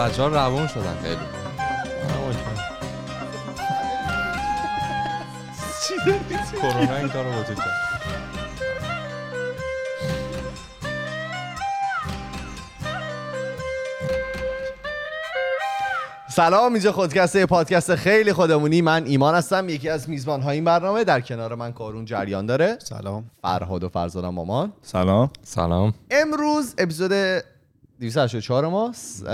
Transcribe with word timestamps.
بچه 0.00 0.22
ها 0.22 0.28
روون 0.28 0.66
شدن. 0.66 0.96
خیلی. 1.02 1.16
کرونا 6.62 6.96
این 6.96 7.08
کارو 7.08 7.30
وجود 7.30 7.56
کرد. 7.56 7.90
سلام 16.30 16.72
اینجا 16.72 16.92
خودکسته 16.92 17.46
پادکست 17.46 17.94
خیلی 17.94 18.32
خودمونی. 18.32 18.82
من 18.82 19.04
ایمان 19.06 19.34
هستم 19.34 19.68
یکی 19.68 19.88
از 19.88 20.08
میزبان 20.08 20.42
های 20.42 20.54
این 20.54 20.64
برنامه. 20.64 21.04
در 21.04 21.20
کنار 21.20 21.54
من 21.54 21.72
کارون 21.72 22.04
جریان 22.04 22.46
داره. 22.46 22.78
سلام. 22.82 23.30
فرهاد 23.42 23.84
و 23.84 23.88
فرزادم 23.88 24.34
مامان. 24.34 24.72
سلام. 24.82 25.30
سلام. 25.42 25.94
امروز 26.10 26.74
اپیزود 26.78 27.42
284 28.00 28.68
ماست 28.68 29.24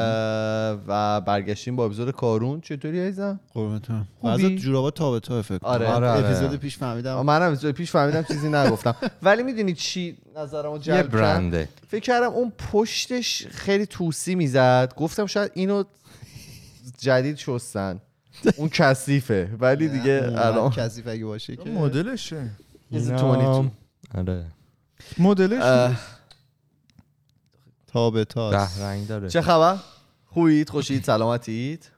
و 0.89 1.21
برگشتیم 1.21 1.77
با 1.77 1.87
اپیزود 1.87 2.11
کارون. 2.11 2.61
چطوری 2.61 3.01
عزیزم؟ 3.01 3.41
قربونتون؟ 3.55 4.05
وضع 4.25 4.49
جورابا 4.49 4.91
تا 4.91 5.13
به 5.13 5.21
تا 5.21 5.43
فکر. 5.43 5.59
آره. 5.63 5.87
آره، 5.87 6.09
آره. 6.09 6.27
اپیزود 6.27 6.57
پیش 6.57 6.79
فهمیدم. 6.79 7.21
منم 7.21 7.43
اپیزود 7.49 7.75
پیش 7.75 7.91
فهمیدم 7.91 8.23
چیزی 8.23 8.49
نگفتم. 8.49 8.97
ولی 9.23 9.43
می‌دونی 9.43 9.75
چی 9.75 10.17
نظرمو 10.37 10.79
جلب 10.79 10.97
کرد؟ 10.97 11.11
برنده. 11.11 11.69
فکر 11.89 12.01
کردم 12.01 12.31
اون 12.31 12.53
پشتش 12.73 13.47
خیلی 13.47 13.87
توسی 13.87 14.35
می‌زد. 14.35 14.95
گفتم 14.97 15.27
شاید 15.27 15.51
اینو 15.55 15.85
جدید 16.99 17.37
شستن. 17.37 18.01
اون 18.57 18.69
کثیفه. 18.69 19.51
ولی 19.61 19.89
دیگه 19.89 20.33
الان 20.37 20.71
کثیف 20.71 21.07
اگه 21.09 21.25
باشه 21.25 21.57
که. 21.57 21.71
مدلشه. 21.71 22.51
آره. 24.15 24.45
مدلش 25.19 25.63
تا 27.97 28.11
به 28.11 28.25
تا 28.25 28.51
ده 28.51 28.81
رنگ 28.81 29.07
داره. 29.07 29.29
چه 29.29 29.41
خبر؟ 29.41 29.77
خوبید؟ 30.27 30.71
خوشید؟ 30.71 31.05
سلامتید؟ 31.05 31.91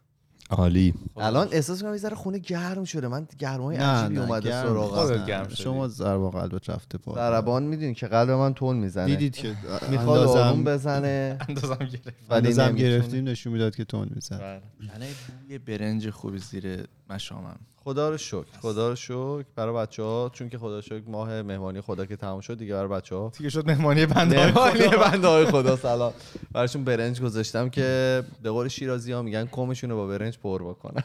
عالی. 0.51 0.95
الان 1.17 1.49
احساس 1.53 1.83
کنم 1.83 1.93
یه 1.93 1.99
ذره 1.99 2.17
خونه 2.17 2.39
گرم 2.39 2.85
شده. 2.85 3.09
من 3.09 3.27
گرمای 3.39 3.77
عجیبی 3.77 4.19
اومده 4.19 4.49
گرم. 4.49 4.63
سراغم. 4.63 5.27
گرم 5.27 5.49
شدی. 5.49 5.63
شما 5.63 5.89
ضربا 5.89 6.31
قلبت 6.31 6.71
رفته 6.71 6.99
پا. 6.99 7.15
ضربان 7.15 7.63
می‌دونی 7.63 7.95
که 7.95 8.07
قلب 8.07 8.31
من 8.31 8.55
تون 8.55 8.77
می‌زنه. 8.77 9.07
دیدید 9.07 9.37
که 9.37 9.57
می‌خواد 9.91 10.27
آروم 10.27 10.59
اندازم 10.59 10.65
بزنه. 10.65 11.39
اندازم 11.49 11.75
گرفت. 11.75 12.09
ولی 12.31 12.49
اندازم. 12.49 12.77
گرفتیم 12.77 13.29
نشون 13.29 13.53
می‌داد 13.53 13.77
که 13.77 13.85
تون 13.85 14.09
میزن 14.15 14.61
یعنی 14.81 15.07
بوی 15.49 15.59
برنج 15.59 16.11
خوبی 16.11 16.39
زیر 16.39 16.85
مشامم. 17.11 17.57
خدا 17.89 18.11
رو 18.11 18.17
شکر 18.17 18.45
خدا 18.61 18.89
رو 18.89 18.95
شکر 18.95 19.45
برای 19.57 19.75
بچه 19.75 20.03
ها 20.03 20.31
چون 20.33 20.49
که 20.49 20.59
خدا 20.59 20.81
شکر 20.81 21.03
ماه 21.07 21.43
مهمانی 21.43 21.81
خدا 21.81 22.07
که 22.07 22.17
تموم 22.17 22.41
شد 22.41 22.59
دیگه 22.59 22.75
برای 22.75 22.89
بچه 22.89 23.15
ها 23.17 23.33
دیگه 23.39 23.51
شد 23.51 23.67
مهمانی 23.67 24.07
بنده 24.07 24.37
مهمانی 24.47 24.89
بنده 24.89 25.29
های 25.29 25.45
خدا 25.47 25.77
سلام. 25.77 26.13
براشون 26.53 26.85
برنج 26.85 27.21
گذاشتم 27.21 27.69
که 27.69 28.23
به 28.43 28.51
قول 28.51 28.69
شیرازی 28.69 29.13
ها 29.13 29.23
میگن 29.23 29.47
کمشون 29.53 29.91
رو 29.91 29.97
با 29.97 30.07
برنج 30.07 30.39
پر 30.39 30.63
بکنن. 30.63 31.03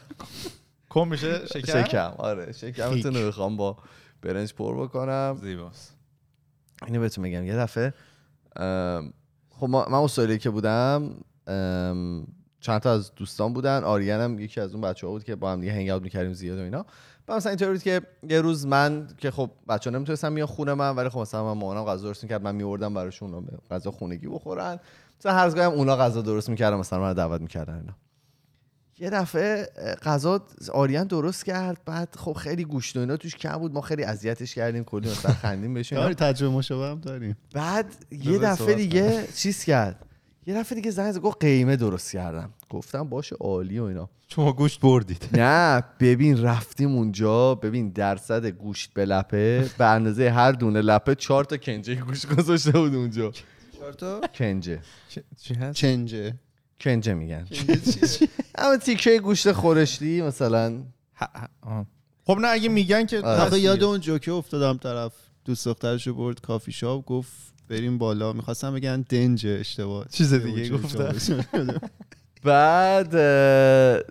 کم 0.90 1.08
میشه؟ 1.08 1.46
شکر 1.46 1.84
شکم 1.84 2.12
آره. 2.18 2.52
شکمتون 2.52 3.14
رو 3.16 3.26
می‌خوام 3.26 3.56
با 3.56 3.76
برنج 4.22 4.54
پر 4.54 4.84
بکنم. 4.84 5.38
زیباست. 5.42 5.96
اینو 6.86 7.00
بهتون 7.00 7.24
میگم. 7.24 7.44
یه 7.44 7.56
دفعه 7.56 7.94
خب 9.50 9.66
ما- 9.68 9.86
من 9.90 9.98
استرالی 9.98 10.38
که 10.38 10.50
بودم 10.50 11.14
چند 12.64 12.80
تا 12.80 12.92
از 12.92 13.14
دوستان 13.16 13.52
بودن. 13.52 13.84
آریان 13.84 14.20
هم 14.20 14.38
یکی 14.38 14.60
از 14.60 14.72
اون 14.72 14.80
بچه 14.80 15.06
ها 15.06 15.12
بود 15.12 15.24
که 15.24 15.36
با 15.36 15.52
هم 15.52 15.60
دیگه 15.60 15.72
هنگ 15.72 15.88
اوت 15.90 16.02
می‌کردیم 16.02 16.32
زیاد 16.32 16.58
و 16.58 16.62
اینا. 16.62 16.86
و 17.28 17.36
مثلا 17.36 17.50
اینطوری 17.50 17.72
بود 17.72 17.82
که 17.82 18.00
یه 18.28 18.40
روز 18.40 18.66
من 18.66 19.08
که 19.18 19.30
خب 19.30 19.50
بچه 19.68 19.90
ها 19.90 19.96
نمی‌تونستن 19.96 20.32
میان 20.32 20.46
خونه 20.46 20.74
من 20.74 20.96
ولی 20.96 21.08
خب 21.08 21.18
مثلا 21.18 21.44
من 21.44 21.60
مامانم 21.60 21.84
غذا 21.84 22.08
درست 22.08 22.22
می‌کرد 22.22 22.42
من 22.42 22.54
میوردم 22.54 22.94
براشون 22.94 23.34
اونا 23.34 23.46
غذا 23.70 23.90
خونگی 23.90 24.26
بخورن. 24.26 24.78
مثلا 25.20 25.32
هر 25.32 25.58
هم 25.58 25.72
اونا 25.72 25.96
غذا 25.96 26.22
درست 26.22 26.48
می‌کردن 26.48 26.76
مثلا 26.76 27.00
من 27.00 27.12
دعوت 27.12 27.40
می‌کردن 27.40 27.74
اینا. 27.74 27.92
یه 28.98 29.10
دفعه 29.10 29.68
غذا 30.02 30.40
آریان 30.72 31.06
درست 31.06 31.44
کرد 31.44 31.80
بعد 31.84 32.16
خب 32.16 32.32
خیلی 32.32 32.64
گوشت 32.64 32.96
و 32.96 33.00
اینا 33.00 33.16
توش 33.16 33.36
کم 33.36 33.56
بود. 33.56 33.72
ما 33.72 33.80
خیلی 33.80 34.04
اذیتش 34.04 34.54
کردیم 34.54 34.84
کلی 34.84 35.10
مثلا 35.10 35.32
خندیم 35.32 35.74
بهش. 35.74 35.92
داری 35.92 36.14
تجربه 36.14 36.54
مشابه 36.54 36.86
هم 36.86 37.00
داریم. 37.00 37.36
بعد 37.54 37.86
یه 38.10 38.38
دفعه 38.38 38.74
دیگه 38.74 39.26
چیز 39.34 39.64
کرد. 39.64 40.06
یه 40.46 40.54
دفعه 40.54 40.76
دیگه 40.76 40.90
زنگ 40.90 41.12
زد 41.12 41.20
گفت 41.20 41.44
قیمه 41.44 41.76
درست 41.76 42.12
کردم. 42.12 42.50
گفتم 42.70 43.08
باشه 43.08 43.36
عالی 43.36 43.78
و 43.78 43.84
اینا. 43.84 44.08
شما 44.28 44.52
گوشت 44.52 44.80
بردید. 44.80 45.28
نه 45.40 45.84
ببین 46.00 46.42
رفتیم 46.42 46.96
اونجا. 46.96 47.54
ببین 47.54 47.90
درصد 47.90 48.46
گوشت 48.46 48.92
به 48.94 49.04
لپه. 49.04 49.70
به 49.78 49.84
اندازه 49.84 50.30
هر 50.30 50.52
دونه 50.52 50.80
لپه 50.80 51.14
چهار 51.14 51.44
تا 51.44 51.56
کنجه 51.56 51.94
گوشت 51.94 52.34
گذاشته 52.34 52.72
بود 52.72 52.94
اونجا. 52.94 53.32
چهار 53.78 53.92
تا؟ 53.92 54.20
کنجه. 54.34 54.80
چی 55.40 55.54
هست؟ 55.54 55.76
چنجه 55.76 56.34
کنجه 56.80 57.14
میگن. 57.14 57.46
اما 58.54 58.76
تیکه 58.76 59.18
گوشت 59.18 59.52
خورشتی 59.52 60.22
مثلا. 60.22 60.82
خب 62.26 62.38
نه 62.38 62.48
اگه 62.48 62.68
میگن 62.68 63.06
که 63.06 63.20
آره. 63.20 63.60
یاد. 63.60 63.82
اون 63.82 64.00
جوکه 64.00 64.32
افتادم 64.32 64.78
طرف. 64.78 65.12
دوست 65.44 65.68
دخترشو 65.68 66.14
برد 66.14 66.40
کافی 66.40 66.72
شاپ 66.72 67.04
گفت 67.04 67.53
بریم 67.74 67.98
بالا. 67.98 68.32
می‌خواستم 68.32 68.74
بگن 68.74 69.00
دنج 69.08 69.46
اشتباه. 69.46 70.06
چیز 70.10 70.34
دیگه. 70.34 70.64
جوکه 70.64 71.14
بعد 72.44 73.10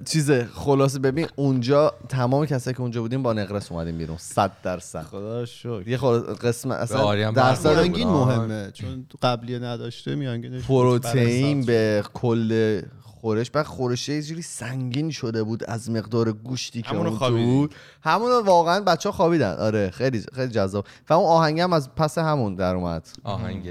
چیز 0.06 0.32
خلاصه 0.32 1.00
ببین 1.00 1.28
اونجا 1.36 1.94
تمام 2.10 2.46
کسایی 2.46 2.76
که 2.76 2.82
اونجا 2.82 3.02
بودیم 3.02 3.24
با 3.24 3.34
نقرس 3.34 3.72
اومدیم 3.72 3.98
بیرون. 3.98 4.18
صد 4.18 4.52
درصد. 4.64 5.02
خدا 5.04 5.46
شکر. 5.46 5.84
یه 5.88 5.98
خلاص 5.98 6.24
قسم 6.24 6.72
اصلا 6.72 7.32
درصد 7.32 7.70
میانگین. 7.70 8.08
مهمه. 8.08 8.72
چون 8.74 9.06
قبلی 9.22 9.60
نداشته 9.60 10.16
میانگینش 10.16 10.64
پروتئین 10.64 11.66
به 11.66 12.04
کل 12.14 12.82
خورش 13.24 13.52
بعد 13.52 13.66
خورشه 13.66 14.14
یه 14.14 14.22
جوری 14.22 14.42
سنگین 14.42 15.12
شده 15.12 15.44
بود 15.44 15.64
از 15.64 15.90
مقدار 15.90 16.32
گوشتی 16.34 16.82
که 16.82 16.96
اون. 16.96 17.18
بود 17.46 17.76
همون 18.02 18.46
واقعا 18.46 18.82
بچه 18.82 19.10
ها 19.10 19.16
خوابیدن. 19.16 19.54
آره 19.54 19.90
خیلی 19.90 20.26
خیلی 20.36 20.52
جذاب. 20.52 20.88
و 21.10 21.14
اون 21.14 21.26
آهنگ 21.26 21.60
هم 21.60 21.74
از 21.74 21.96
پس 21.96 22.18
همون 22.18 22.56
در 22.56 22.76
اومد. 22.76 23.10
آهنگ 23.24 23.70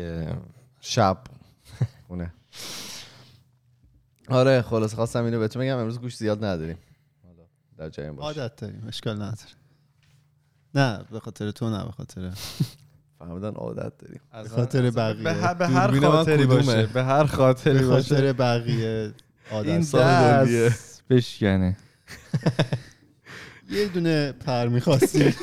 شب. 0.80 1.18
خونه 2.06 2.32
آره 4.28 4.62
خلاص 4.62 4.94
خواستم 4.94 5.24
اینو 5.24 5.38
بهتون 5.38 5.62
بگم 5.62 5.78
امروز 5.78 6.00
گوشت 6.00 6.18
زیاد 6.18 6.44
نداریم. 6.44 6.78
حالا 7.24 7.42
در 7.76 7.88
جریان 7.88 8.16
باش. 8.16 8.24
عادت 8.38 8.56
داریم 8.56 8.84
اشکال 8.88 9.16
نداره. 9.16 9.50
نه 10.74 11.04
به 11.10 11.20
خاطر 11.20 11.50
تو 11.50 11.70
نه 11.70 11.84
به 11.84 11.90
خاطر 11.90 12.32
فهمیدن 13.18 13.54
عادت 13.54 13.98
داریم. 13.98 14.20
به 14.32 14.48
خاطر 14.48 14.90
بقیه. 14.90 15.22
به 15.22 15.32
هر, 15.32 15.54
به 15.54 16.00
خاطری؟ 16.00 16.46
باشه 16.46 16.86
به 16.86 17.04
هر 17.04 17.24
خاطری 17.24 17.78
به 17.78 17.86
باشه. 17.86 18.14
خاطر 18.14 18.32
بقیه. 18.32 19.12
این 19.54 19.82
سال. 19.82 20.02
دست 20.02 21.02
بشکنه. 21.10 21.76
یه 23.70 23.88
دونه 23.88 24.32
پر 24.32 24.68
می‌خواستی. 24.68 25.34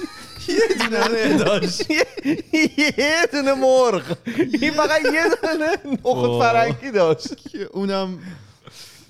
یه 2.97 3.27
دونه 3.31 3.53
مرغ. 3.53 4.17
این 4.61 4.71
فقط 4.71 5.01
یه 5.05 5.23
دونه 5.41 5.95
نخود 5.95 6.41
فرنگی 6.41 6.91
داشت. 6.91 7.35
که 7.37 7.63
اونم 7.63 8.19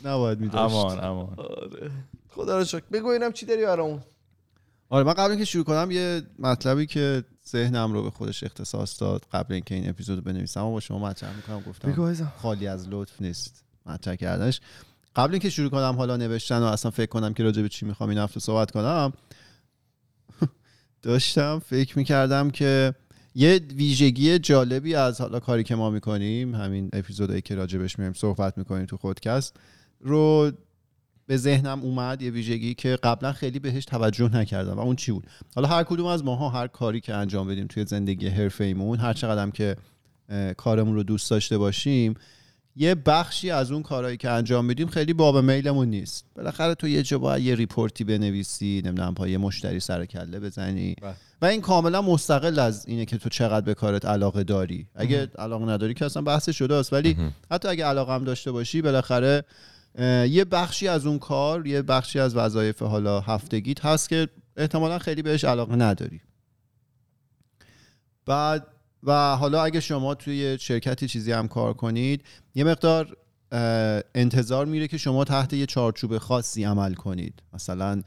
نباید 0.05 0.39
میداشت. 0.39 0.75
امان 0.75 1.03
امان. 1.03 1.37
خدا 2.29 2.57
رو 2.57 2.65
شکر. 2.65 2.83
بگو 2.91 3.07
اینم 3.07 3.31
چی 3.31 3.45
داری 3.45 3.65
برامون؟ 3.65 4.01
آره 4.89 5.03
من 5.03 5.13
قبل 5.13 5.29
اینکه 5.29 5.45
شروع 5.45 5.63
کنم 5.63 5.91
یه 5.91 6.21
مطلبی 6.39 6.85
که 6.85 7.23
ذهنم 7.47 7.93
رو 7.93 8.03
به 8.03 8.11
خودش 8.11 8.43
اختصاص 8.43 9.01
داد 9.01 9.25
قبل 9.33 9.53
اینکه 9.53 9.75
این 9.75 9.89
اپیزود 9.89 10.17
رو 10.17 10.23
بنویسم 10.23 10.63
و 10.63 10.71
با 10.71 10.79
شما 10.79 10.99
مطرح 10.99 11.35
می‌کنم 11.35 11.61
گفتم. 11.61 12.31
خالی 12.41 12.67
از 12.67 12.87
لطف 12.89 13.21
نیست 13.21 13.63
مطرح 13.85 14.15
کردنش. 14.15 14.61
قبل 15.19 15.31
اینکه 15.31 15.49
شروع 15.49 15.69
کنم 15.69 15.95
حالا 15.97 16.17
نوشتن 16.17 16.59
و 16.59 16.63
اصلا 16.63 16.91
فکر 16.91 17.05
کنم 17.09 17.33
که 17.33 17.43
راجع 17.43 17.61
به 17.61 17.69
چی 17.69 17.85
می‌خوام 17.85 18.09
این 18.09 18.19
هفته 18.19 18.39
صحبت 18.39 18.71
کنم 18.71 19.13
داشتم 21.01 21.61
فکر 21.65 21.97
می‌کردم 21.97 22.49
که 22.49 22.93
یه 23.35 23.61
ویژگی 23.75 24.39
جالبی 24.39 24.95
از 24.95 25.21
حالا 25.21 25.39
کاری 25.39 25.63
که 25.63 25.75
ما 25.75 25.89
می‌کنیم 25.89 26.55
همین 26.55 26.89
اپیزودهایی 26.93 27.41
که 27.41 27.55
راجبش 27.55 27.99
میایم 27.99 28.13
صحبت 28.13 28.57
می‌کنیم 28.57 28.85
تو 28.85 28.97
خودکست 28.97 29.55
رو 29.99 30.51
به 31.25 31.37
ذهنم 31.37 31.81
اومد 31.81 32.21
یه 32.21 32.31
ویژگی 32.31 32.73
که 32.73 32.95
قبلا 33.03 33.33
خیلی 33.33 33.59
بهش 33.59 33.85
توجه 33.85 34.35
نکردم 34.35 34.73
و 34.73 34.79
اون 34.79 34.95
چی 34.95 35.11
بود؟ 35.11 35.27
حالا 35.55 35.67
هر 35.67 35.83
کدوم 35.83 36.05
از 36.05 36.23
ماها 36.23 36.49
هر 36.49 36.67
کاری 36.67 37.01
که 37.01 37.13
انجام 37.13 37.47
بدیم 37.47 37.67
توی 37.67 37.85
زندگی 37.85 38.27
حرفه‌ایمون 38.27 38.99
هر 38.99 39.13
چقدر 39.13 39.49
که 39.49 39.75
اه، 40.29 40.53
کارمون 40.53 40.95
رو 40.95 41.03
دوست 41.03 41.29
داشته 41.29 41.57
باشیم 41.57 42.13
یه 42.75 42.95
بخشی 42.95 43.51
از 43.51 43.71
اون 43.71 43.83
کارهایی 43.83 44.17
که 44.17 44.29
انجام 44.29 44.65
میدیم 44.65 44.87
خیلی 44.87 45.13
باب 45.13 45.37
میلمون 45.37 45.87
نیست. 45.87 46.25
بالاخره 46.35 46.75
تو 46.75 46.87
یه 46.87 47.03
جا 47.03 47.17
باید 47.17 47.43
یه 47.43 47.55
report 47.55 47.96
ی 47.96 48.03
بنویسی 48.03 48.81
نمی‌دونم 48.85 49.13
با 49.13 49.31
یه 49.31 49.37
مشتری 49.37 49.79
سر 49.79 50.05
کله 50.05 50.39
بزنی. 50.39 50.95
بله. 51.01 51.15
و 51.41 51.45
این 51.45 51.61
کاملا 51.61 52.01
مستقل 52.01 52.59
از 52.59 52.85
اینه 52.87 53.05
که 53.05 53.17
تو 53.17 53.29
چقدر 53.29 53.65
به 53.65 53.73
کارت 53.73 54.05
علاقه 54.05 54.43
داری. 54.43 54.87
اگه 54.95 55.31
علاقه 55.37 55.65
نداری 55.65 55.93
که 55.93 56.05
اصلا 56.05 56.21
بحث 56.21 56.49
شده 56.49 56.75
است. 56.75 56.93
ولی 56.93 57.17
حتی 57.51 57.67
اگه 57.67 57.85
علاقه 57.85 58.13
هم 58.13 58.23
داشته 58.23 58.51
باشی 58.51 58.81
بالاخره 58.81 59.43
یه 60.29 60.45
بخشی 60.45 60.87
از 60.87 61.05
اون 61.05 61.19
کار 61.19 61.67
یه 61.67 61.81
بخشی 61.81 62.19
از 62.19 62.35
وظایف 62.35 62.81
حالا 62.81 63.19
هفتگیت 63.19 63.85
هست 63.85 64.09
که 64.09 64.27
احتمالا 64.57 64.99
خیلی 64.99 65.21
بهش 65.21 65.43
علاقه 65.43 65.75
نداری. 65.75 66.21
بعد 68.25 68.67
و 69.03 69.35
حالا 69.35 69.63
اگه 69.63 69.79
شما 69.79 70.15
توی 70.15 70.57
شرکتی 70.59 71.07
چیزی 71.07 71.31
هم 71.31 71.47
کار 71.47 71.73
کنید 71.73 72.23
یه 72.55 72.63
مقدار 72.63 73.17
انتظار 74.15 74.65
میره 74.65 74.87
که 74.87 74.97
شما 74.97 75.23
تحت 75.23 75.53
یه 75.53 75.65
چارچوب 75.65 76.17
خاصی 76.17 76.63
عمل 76.63 76.93
کنید. 76.93 77.33
مثلا 77.53 78.01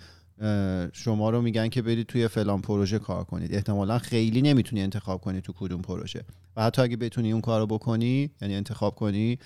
شما 0.93 1.31
رو 1.31 1.43
میگن 1.43 1.69
که 1.69 1.83
برید 1.83 2.07
توی 2.07 2.29
فلان 2.29 2.61
پروژه 2.61 2.99
کار 2.99 3.25
کنید. 3.25 3.55
احتمالا 3.55 3.99
خیلی 3.99 4.43
نمی‌تونی 4.43 4.83
انتخاب 4.83 5.21
کنی 5.21 5.41
تو 5.41 5.53
کدوم 5.53 5.83
پروژه. 5.83 6.25
و 6.57 6.63
حتی 6.63 6.83
اگه 6.83 6.97
بتونی 6.97 7.33
اون 7.33 7.41
کار 7.41 7.61
رو 7.61 7.67
بکنی 7.67 8.31
یعنی 8.41 8.55
انتخاب 8.55 8.95
کنی 8.95 9.39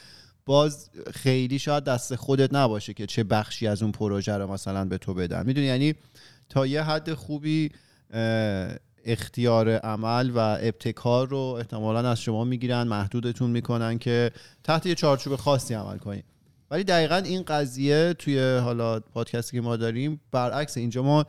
باز 0.47 0.91
خیلی 1.15 1.59
شاید 1.59 1.85
دست 1.85 2.15
خودت 2.15 2.55
نباشه 2.55 2.95
که 2.95 3.07
چه 3.07 3.25
بخشی 3.25 3.67
از 3.67 3.83
اون 3.83 3.93
پروژه 3.93 4.33
رو 4.33 4.53
مثلا 4.53 4.85
به 4.85 4.99
تو 4.99 5.15
بدن. 5.15 5.47
می‌دونی؟ 5.47 5.67
یعنی 5.67 5.95
تا 6.49 6.67
یه 6.67 6.83
حد 6.83 7.15
خوبی 7.15 7.71
اختیار 9.07 9.71
عمل 9.71 10.31
و 10.35 10.39
ابتکار 10.39 11.29
رو 11.29 11.39
احتمالا 11.39 12.11
از 12.11 12.21
شما 12.21 12.45
می‌گیرن 12.45 12.83
محدودتون 12.83 13.51
می‌کنن 13.51 13.99
که 13.99 14.31
تحت 14.65 14.87
یه 14.87 14.95
چارچوب 14.95 15.37
خاصی 15.37 15.75
عمل 15.75 15.99
کنید 15.99 16.25
ولی 16.71 16.85
دقیقا 16.85 17.17
این 17.17 17.43
قضیه 17.43 18.15
توی 18.19 18.59
حالا 18.59 19.01
پادکستی 19.01 19.57
که 19.57 19.61
ما 19.61 19.77
داریم 19.77 20.21
برعکس 20.33 20.77
اینجا 20.77 21.03
ما 21.03 21.25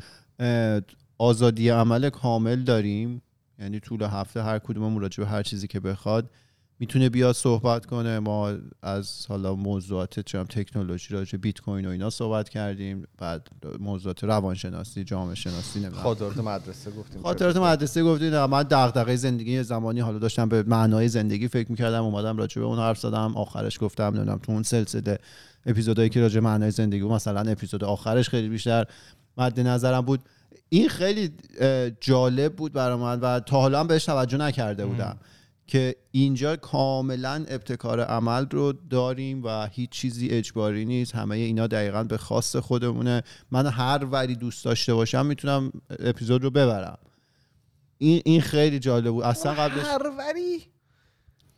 آزادی 1.18 1.69
عمل 1.69 2.09
کامل 2.09 2.63
داریم. 2.63 3.21
یعنی 3.59 3.80
طول 3.80 4.03
هفته 4.03 4.44
هر 4.44 4.59
کدوممون 4.59 5.01
راجع 5.01 5.23
به 5.23 5.30
هر 5.30 5.44
چیزی 5.44 5.68
که 5.68 5.80
بخواد. 5.80 6.30
می‌تونه 6.79 7.09
بیاد 7.09 7.35
صحبت 7.35 7.85
کنه. 7.85 8.19
ما 8.19 8.53
از 8.81 9.25
حالا 9.29 9.56
موضوعات 9.56 10.19
چم 10.19 10.44
تکنولوژی 10.44 11.13
راجع 11.13 11.38
بیت 11.38 11.59
کوین 11.59 11.85
و 11.85 11.89
اینا 11.89 12.09
صحبت 12.09 12.50
کردیم. 12.50 13.03
بعد 13.18 13.47
موضوعات 13.79 14.24
روانشناسی 14.24 15.03
جامعه 15.03 15.35
شناسی 15.35 15.79
نمی‌دونم. 15.79 16.03
خاطرات 16.03 16.38
مدرسه 16.38 16.91
گفتیم. 16.91 17.21
خاطرات 17.21 17.57
مدرسه 17.57 18.03
گفتید 18.03 18.35
من 18.35 18.63
دغدغه 18.63 19.15
زندگی 19.15 19.63
زمانی 19.63 20.00
حالا 20.00 20.19
داشتم 20.19 20.50
به 20.50 20.63
معنای 20.63 21.07
زندگی 21.07 21.47
فکر 21.47 21.71
می‌کردم. 21.71 22.03
اومدم 22.03 22.38
راجع 22.38 22.62
به 22.62 22.68
اون 22.68 22.80
حرف 22.80 23.00
زدم. 23.00 23.38
آخرش 23.38 23.80
گفتم 23.81 24.03
نمی‌دونم 24.03 24.38
تو 24.38 24.51
اون 24.51 24.63
سلسله 24.63 25.18
اپیزودایی 25.65 26.09
که 26.09 26.21
راجع 26.21 26.39
به 26.39 26.45
معنای 26.45 26.71
زندگی 26.71 27.01
بود 27.01 27.12
مثلا 27.12 27.51
اپیزود 27.51 27.83
آخرش 27.83 28.30
خیلی 28.30 28.50
بیشتر 28.50 28.85
مد 29.38 29.59
نظرم 29.59 30.01
بود. 30.01 30.19
این 30.69 30.89
خیلی 30.89 31.33
جالب 32.01 32.56
بود 32.56 32.73
برای 32.73 32.97
من 32.97 33.19
و 33.19 33.39
تا 33.39 33.62
حالا 33.62 33.80
هم 33.80 33.88
بهش 33.88 34.06
توجه 34.06 34.38
نکرده 34.38 34.85
بودم. 34.85 35.18
که 35.67 35.95
اینجا 36.11 36.55
کاملا 36.55 37.45
ابتکار 37.47 38.01
عمل 38.01 38.45
رو 38.51 38.73
داریم 38.89 39.43
و 39.43 39.67
هیچ 39.67 39.89
چیزی 39.89 40.29
اجباری 40.29 40.85
نیست. 40.85 41.15
همه 41.15 41.35
اینا 41.35 41.67
دقیقا 41.67 42.03
به 42.03 42.17
خواست 42.17 42.59
خودمونه. 42.59 43.23
من 43.51 43.65
هر 43.65 44.05
وری 44.05 44.35
دوست 44.35 44.65
داشته 44.65 44.93
باشم 44.93 45.25
می‌تونم 45.25 45.71
اپیزود 45.99 46.43
رو 46.43 46.49
ببرم. 46.49 46.97
این 47.97 48.21
این 48.25 48.41
خیلی 48.41 48.79
جالب 48.79 49.11
بود. 49.11 49.23
اصلا 49.23 49.53
قبلش 49.53 49.85
هروری 49.85 50.61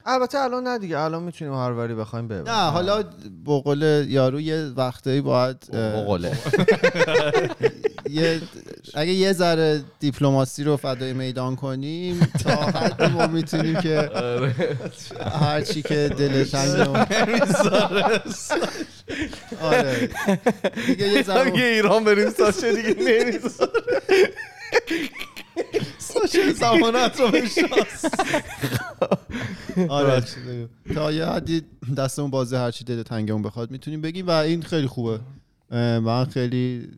البته 0.06 0.38
الان 0.38 0.63
نه 0.63 0.79
دیگه. 0.79 1.00
الان 1.00 1.23
می‌تونیم 1.23 1.53
هروری 1.53 1.95
بخوایم 1.95 2.27
ببریم. 2.27 2.50
نه 2.50 2.71
حالا 2.71 3.03
بقول 3.45 4.05
یارو 4.07 4.41
یه 4.41 4.71
وقتایی 4.75 5.21
باید 5.21 5.71
بقوله 5.73 6.38
یه 8.09 8.41
اگه 8.94 9.11
یه 9.11 9.33
ذره 9.33 9.83
دیپلماسی 10.00 10.63
رو 10.63 10.77
فدای 10.77 11.13
میدان 11.13 11.56
کنیم 11.56 12.19
تا 12.44 12.56
حدی 12.56 13.07
ما 13.07 13.27
می‌تونیم 13.27 13.81
که 13.81 14.09
هر 15.41 15.61
چی 15.61 15.81
که 15.81 16.11
دل 16.17 16.45
آره. 19.61 20.09
دیگه 20.88 21.07
یه 21.07 21.65
ایران 21.65 22.03
بریم 22.03 22.29
ساشه 22.29 22.75
دیگه 22.75 22.95
نمی‌ذاره. 23.00 23.71
ساشه 25.97 26.53
زمانت 26.53 27.19
رو 27.19 27.27
بشناس 27.27 28.05
آره. 29.89 30.23
تا 30.95 31.12
یه 31.12 31.25
حدی 31.25 31.62
دستمون 31.97 32.31
بازه 32.31 32.57
هرچی 32.57 32.83
دل 32.83 33.03
تنگمون 33.03 33.41
بخواد 33.41 33.71
می‌تونیم 33.71 34.01
بگیم 34.01 34.27
و 34.27 34.31
این 34.31 34.62
خیلی 34.62 34.88
خوبه. 34.88 35.19
من 35.71 36.25
خیلی 36.25 36.89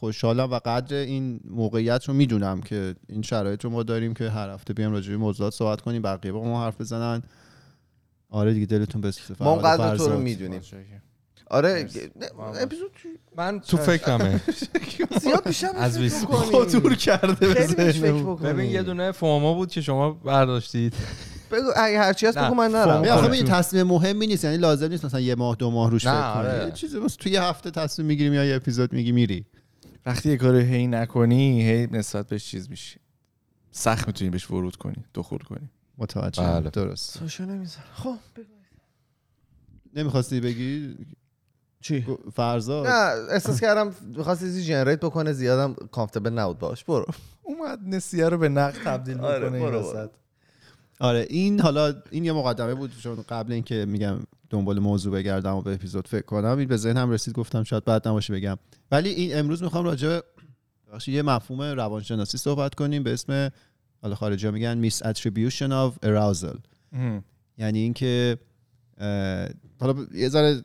خوشحالم 0.00 0.50
و 0.50 0.58
قدر 0.64 0.96
این 0.96 1.40
موقعیت 1.50 2.04
رو 2.04 2.14
می‌دونم 2.14 2.60
که 2.60 2.94
این 3.08 3.22
شرایط 3.22 3.64
رو 3.64 3.70
ما 3.70 3.82
داریم 3.82 4.14
که 4.14 4.30
هر 4.30 4.50
هفته 4.50 4.74
بیام 4.74 4.92
راجع 4.92 5.10
به 5.10 5.16
موضوعات 5.16 5.54
صحبت 5.54 5.80
کنیم 5.80 6.02
بقیه 6.02 6.32
با 6.32 6.44
ما 6.44 6.64
حرف 6.64 6.80
بزنن. 6.80 7.22
آره 8.30 8.54
دیگه 8.54 8.66
دلتون 8.66 9.00
بسوزه 9.00 9.44
ما 9.44 9.56
قدر 9.56 9.96
تو 9.96 10.08
رو. 10.08 10.18
می‌دونیم. 10.18 10.60
آره 11.50 11.88
اپیزود 12.60 12.90
من 13.36 13.60
تو 13.60 13.76
فکرمه. 13.76 14.40
زیاد 15.22 15.46
بیشتر 15.46 15.70
از. 15.74 16.24
خاطور 16.24 16.94
کرده. 16.94 17.46
ببین 18.34 18.70
یه 18.70 18.82
دونه 18.82 19.12
فوما 19.12 19.54
بود 19.54 19.70
که 19.70 19.80
شما 19.80 20.10
برداشتید. 20.10 20.94
بگو 21.50 21.70
اگه 21.76 21.98
هرچی 21.98 22.26
هست 22.26 22.38
بگو 22.38 22.54
من 22.54 22.70
نرم 22.70 23.04
یه 23.04 23.12
آخه 23.12 23.26
آره. 23.26 23.34
این 23.34 23.44
تصمیم 23.44 23.86
مهمی 23.86 24.26
نیست 24.26 24.44
یعنی 24.44 24.56
لازم 24.56 24.88
نیست 24.88 25.04
مثلا 25.04 25.20
یه 25.20 25.34
ماه 25.34 25.56
دو 25.56 25.70
ماه 25.70 25.90
روش 25.90 26.02
فکر 26.06 26.34
کنی. 26.34 26.46
آره. 26.46 26.64
یه 26.64 26.72
چیزی 26.72 27.00
بس 27.00 27.14
توی 27.14 27.32
یه 27.32 27.42
هفته 27.42 27.70
تصمیم 27.70 28.08
می‌گیریم 28.08 28.34
یا 28.34 28.44
یه 28.44 28.56
اپیزود 28.56 28.92
میگی 28.92 29.12
میری. 29.12 29.46
وقتی 30.06 30.30
یه 30.30 30.36
کار 30.36 30.56
هی 30.56 30.86
نکنی 30.86 31.62
هی 31.70 31.86
نسبت 31.86 32.28
بهش 32.28 32.44
چیز 32.44 32.70
میشی. 32.70 33.00
سخت 33.70 34.06
می‌تونی 34.06 34.30
بهش 34.30 34.50
ورود 34.50 34.76
کنی 34.76 35.04
دخول 35.14 35.38
کنی. 35.38 35.70
متوجه 35.98 36.42
بله. 36.42 36.70
درست. 36.70 37.18
سوشو 37.18 37.44
نمی‌ذاره 37.44 37.86
خب. 37.94 38.16
نمی‌خواستی 39.96 40.40
بگی؟ 40.40 40.96
چی؟ 41.80 42.06
فرزاد. 42.34 42.86
نه 42.86 43.32
احساس 43.32 43.60
کردم 43.60 43.94
می‌خواست 44.16 44.40
چیزی 44.40 44.64
جنریت 44.64 45.00
بکنه 45.00 45.32
زیادم 45.32 45.74
کامفتبل 45.74 46.30
نبود 46.30 46.58
باش. 46.58 46.84
برو. 46.84 47.06
اومد 47.42 47.78
نسیه 47.86 48.28
رو 48.28 48.38
به 48.38 48.48
نقد 48.48 48.84
تبدیل 48.84 49.20
آره، 49.20 49.50
می‌کنه 49.50 49.62
این 49.62 49.70
برو، 49.70 49.90
وسط. 49.90 50.10
آره 51.00 51.26
این 51.30 51.60
حالا 51.60 51.94
این 52.10 52.24
یه 52.24 52.32
مقدمه 52.32 52.74
بود 52.74 52.92
چون 53.02 53.24
قبل 53.28 53.52
اینکه 53.52 53.84
میگم 53.88 54.18
دنبال 54.50 54.78
موضوع 54.78 55.12
بگردم 55.12 55.54
و 55.54 55.62
به 55.62 55.74
اپیزود 55.74 56.08
فکر 56.08 56.24
کنم 56.24 56.58
این 56.58 56.68
به 56.68 56.76
ذهنم 56.76 57.10
رسید 57.10 57.34
گفتم 57.34 57.62
شاید 57.62 57.84
بعد 57.84 58.08
نباشه 58.08 58.34
بگم. 58.34 58.58
ولی 58.90 59.08
این 59.08 59.38
امروز 59.38 59.62
می‌خوام 59.62 59.84
راجع 59.84 60.08
به 60.08 60.22
یه 61.06 61.22
مفهوم 61.22 61.62
روانشناسی 61.62 62.38
صحبت 62.38 62.74
کنیم 62.74 63.02
به 63.02 63.12
اسم 63.12 63.50
حالا 64.02 64.14
خارجی 64.14 64.50
میگن 64.50 64.78
میس 64.78 65.02
of 65.02 65.92
arousal. 66.06 66.58
ام. 66.92 67.24
یعنی 67.58 67.78
اینکه 67.78 68.38
حالا 69.80 70.06
یه 70.14 70.28
ذره 70.28 70.64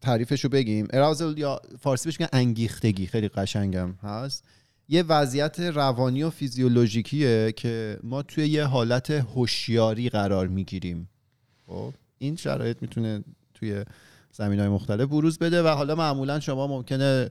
تعریفش 0.00 0.44
رو 0.44 0.50
بگیم. 0.50 0.88
اراوزل 0.90 1.38
یا 1.38 1.60
فارسی 1.78 2.08
بهش 2.08 2.20
میگن 2.20 2.30
انگیختگی 2.32 3.06
خیلی 3.06 3.28
قشنگم 3.28 3.92
هست. 3.92 4.44
یه 4.92 5.02
وضعیت 5.02 5.60
روانی 5.60 6.22
و 6.22 6.30
فیزیولوژیکیه 6.30 7.52
که 7.56 7.98
ما 8.02 8.22
توی 8.22 8.46
یه 8.46 8.64
حالت 8.64 9.10
هوشیاری 9.10 10.08
قرار 10.08 10.46
می‌گیریم. 10.46 11.08
خب 11.66 11.92
این 12.18 12.36
شرایط 12.36 12.76
می‌تونه 12.80 13.24
توی 13.54 13.84
زمین 14.32 14.60
های 14.60 14.68
مختلف 14.68 15.08
بروز 15.08 15.38
بده 15.38 15.62
و 15.62 15.66
حالا 15.66 15.94
معمولا 15.94 16.40
شما 16.40 16.66
ممکنه 16.66 17.30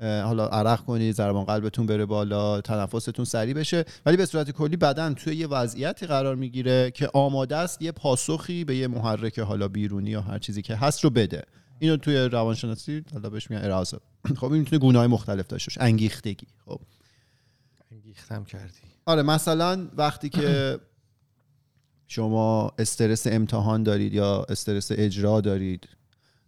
حالا 0.00 0.46
عرق 0.46 0.80
کنید 0.80 1.14
ضربان 1.14 1.44
قلبتون 1.44 1.86
بره 1.86 2.06
بالا 2.06 2.60
تنفستون 2.60 3.24
سریع 3.24 3.54
بشه 3.54 3.84
ولی 4.06 4.16
به 4.16 4.26
صورت 4.26 4.50
کلی 4.50 4.76
بدن 4.76 5.14
توی 5.14 5.36
یه 5.36 5.46
وضعیتی 5.46 6.06
قرار 6.06 6.34
می‌گیره 6.34 6.90
که 6.90 7.10
آماده 7.14 7.56
است 7.56 7.82
یه 7.82 7.92
پاسخی 7.92 8.64
به 8.64 8.76
یه 8.76 8.86
محرک 8.86 9.38
حالا 9.38 9.68
بیرونی 9.68 10.10
یا 10.10 10.20
هر 10.20 10.38
چیزی 10.38 10.62
که 10.62 10.76
هست 10.76 11.04
رو 11.04 11.10
بده. 11.10 11.42
اینو 11.78 11.96
توی 11.96 12.16
روانشناسی 12.16 13.04
حالا 13.12 13.30
بهش 13.30 13.50
میگن 13.50 13.64
ارازل 13.64 13.98
خب 14.40 14.44
این 14.44 14.58
می‌تونه 14.58 14.78
گونه 14.78 15.06
مختلف 15.06 15.46
داشته 15.46 15.68
باشه 15.70 15.82
انگیختگی. 15.82 16.46
خب. 16.66 16.80
انگیختم 18.18 18.44
کردی. 18.44 18.80
آره 19.06 19.22
مثلا 19.22 19.88
وقتی 19.96 20.28
که 20.28 20.78
شما 22.08 22.72
استرس 22.78 23.26
امتحان 23.26 23.82
دارید 23.82 24.14
یا 24.14 24.46
استرس 24.48 24.88
اجرا 24.92 25.40
دارید 25.40 25.88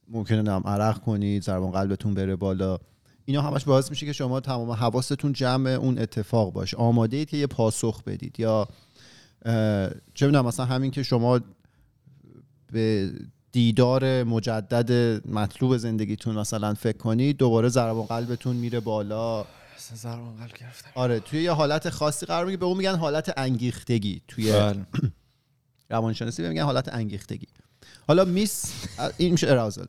ممکنه 0.08 0.42
نم 0.42 0.62
عرق 0.64 1.00
کنید 1.00 1.42
ضربان 1.42 1.70
قلبتون 1.70 2.14
بره 2.14 2.36
بالا 2.36 2.78
اینا 3.24 3.42
همش 3.42 3.64
باعث 3.64 3.90
میشه 3.90 4.06
که 4.06 4.12
شما 4.12 4.40
تمام 4.40 4.70
حواستون 4.70 5.32
جمع 5.32 5.70
اون 5.70 5.98
اتفاق 5.98 6.52
باشه. 6.52 6.76
آماده 6.76 7.16
اید 7.16 7.28
که 7.28 7.36
یه 7.36 7.46
پاسخ 7.46 8.02
بدید 8.04 8.40
یا 8.40 8.68
چه 10.14 10.26
می‌دونم 10.26 10.46
مثلا 10.46 10.66
همین 10.66 10.90
که 10.90 11.02
شما 11.02 11.40
به 12.72 13.12
دیدار 13.52 14.22
مجدد 14.22 15.20
مطلوب 15.28 15.76
زندگیتون 15.76 16.38
مثلا 16.38 16.74
فکر 16.74 16.96
کنید 16.98 17.36
دوباره 17.36 17.68
ضربان 17.68 18.06
قلبتون 18.06 18.56
میره 18.56 18.80
بالا. 18.80 19.46
ضربان 19.94 20.36
قلب 20.36 20.52
گرفتم. 20.52 20.90
آره 20.94 21.20
توی 21.20 21.42
یه 21.42 21.52
حالت 21.52 21.90
خاصی 21.90 22.26
قرار 22.26 22.44
می‌گیره 22.44 22.60
به 22.60 22.66
اون 22.66 22.76
میگن 22.76 22.96
حالت 22.96 23.32
انگیختگی. 23.36 24.22
توی 24.28 24.52
بله. 24.52 24.86
روانشناسی 25.90 26.48
میگن 26.48 26.62
حالت 26.62 26.94
انگیختگی. 26.94 27.46
حالا 28.06 28.24
میس 28.24 28.72
این 29.16 29.32
میشه 29.32 29.50
اراوزل 29.50 29.84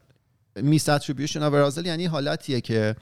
میس 0.55 0.89
اتریبیوشن 0.89 1.43
اف 1.43 1.53
اراوزل 1.53 1.85
یعنی 1.85 2.05
حالتیه 2.05 2.61
که 2.61 2.95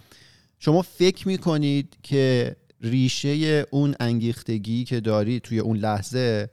شما 0.60 0.82
فکر 0.82 1.28
می‌کنید 1.28 1.98
که 2.04 2.56
ریشه 2.82 3.66
اون 3.72 3.96
انگیختگی 4.00 4.84
که 4.84 5.00
داری 5.00 5.40
توی 5.40 5.60
اون 5.60 5.78
لحظه 5.78 6.50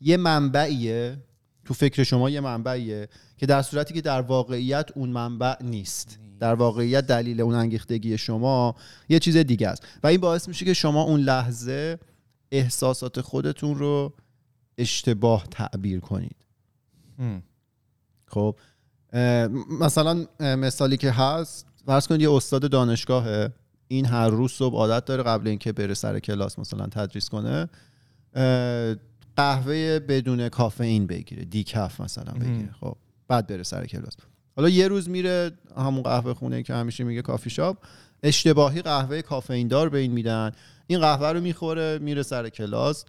یه 0.00 0.16
منبعیه 0.16 1.18
تو 1.64 1.74
فکر 1.74 2.02
شما 2.02 2.30
یه 2.30 2.40
منبعیه 2.40 3.08
که 3.36 3.46
در 3.46 3.62
صورتی 3.62 3.94
که 3.94 4.00
در 4.00 4.20
واقعیت 4.20 4.90
اون 4.94 5.08
منبع 5.08 5.62
نیست. 5.62 6.18
در 6.40 6.54
واقعیت 6.54 7.06
دلیل 7.06 7.40
اون 7.40 7.54
انگیختگی 7.54 8.18
شما 8.18 8.74
یه 9.08 9.18
چیز 9.18 9.36
دیگه 9.36 9.68
است. 9.68 9.82
و 10.02 10.06
این 10.06 10.20
باعث 10.20 10.48
میشه 10.48 10.64
که 10.64 10.74
شما 10.74 11.02
اون 11.02 11.20
لحظه 11.20 11.98
احساسات 12.52 13.20
خودتون 13.20 13.78
رو 13.78 14.12
اشتباه 14.78 15.46
تعبیر 15.50 16.00
کنید. 16.00 16.36
ام. 17.18 17.42
خب 18.26 18.56
مثلا 19.80 20.26
مثالی 20.40 20.96
که 20.96 21.10
هست 21.10 21.66
فرض 21.86 22.06
کنید 22.06 22.20
یه 22.20 22.32
استاد 22.32 22.70
دانشگاهه 22.70 23.52
این 23.88 24.06
هر 24.06 24.28
روز 24.28 24.52
صبح 24.52 24.74
عادت 24.74 25.04
داره 25.04 25.22
قبل 25.22 25.48
اینکه 25.48 25.72
بره 25.72 25.94
سر 25.94 26.18
کلاس 26.18 26.58
مثلا 26.58 26.86
تدریس 26.86 27.28
کنه 27.28 27.68
قهوه 29.36 29.98
بدون 29.98 30.48
کافئین 30.48 31.06
بگیره 31.06 31.44
دیکف 31.44 32.00
مثلا 32.00 32.32
بگیره 32.32 32.72
خب 32.80 32.96
بعد 33.28 33.46
بره 33.46 33.62
سر 33.62 33.86
کلاس. 33.86 34.12
حالا 34.58 34.68
یه 34.68 34.88
روز 34.88 35.08
میره 35.08 35.50
همون 35.76 36.02
قهوه 36.02 36.34
خونه 36.34 36.62
که 36.62 36.74
همیشه 36.74 37.04
میگه 37.04 37.22
کافی 37.22 37.50
شاپ 37.50 37.76
اشتباهی 38.22 38.82
قهوه 38.82 39.22
کافئین 39.22 39.68
دار 39.68 39.88
به 39.88 39.98
این 39.98 40.12
میدن. 40.12 40.52
این 40.86 41.00
قهوه 41.00 41.28
رو 41.28 41.40
می‌خوره 41.40 41.98
میره 41.98 42.22
سر 42.22 42.48
کلاس 42.48 43.04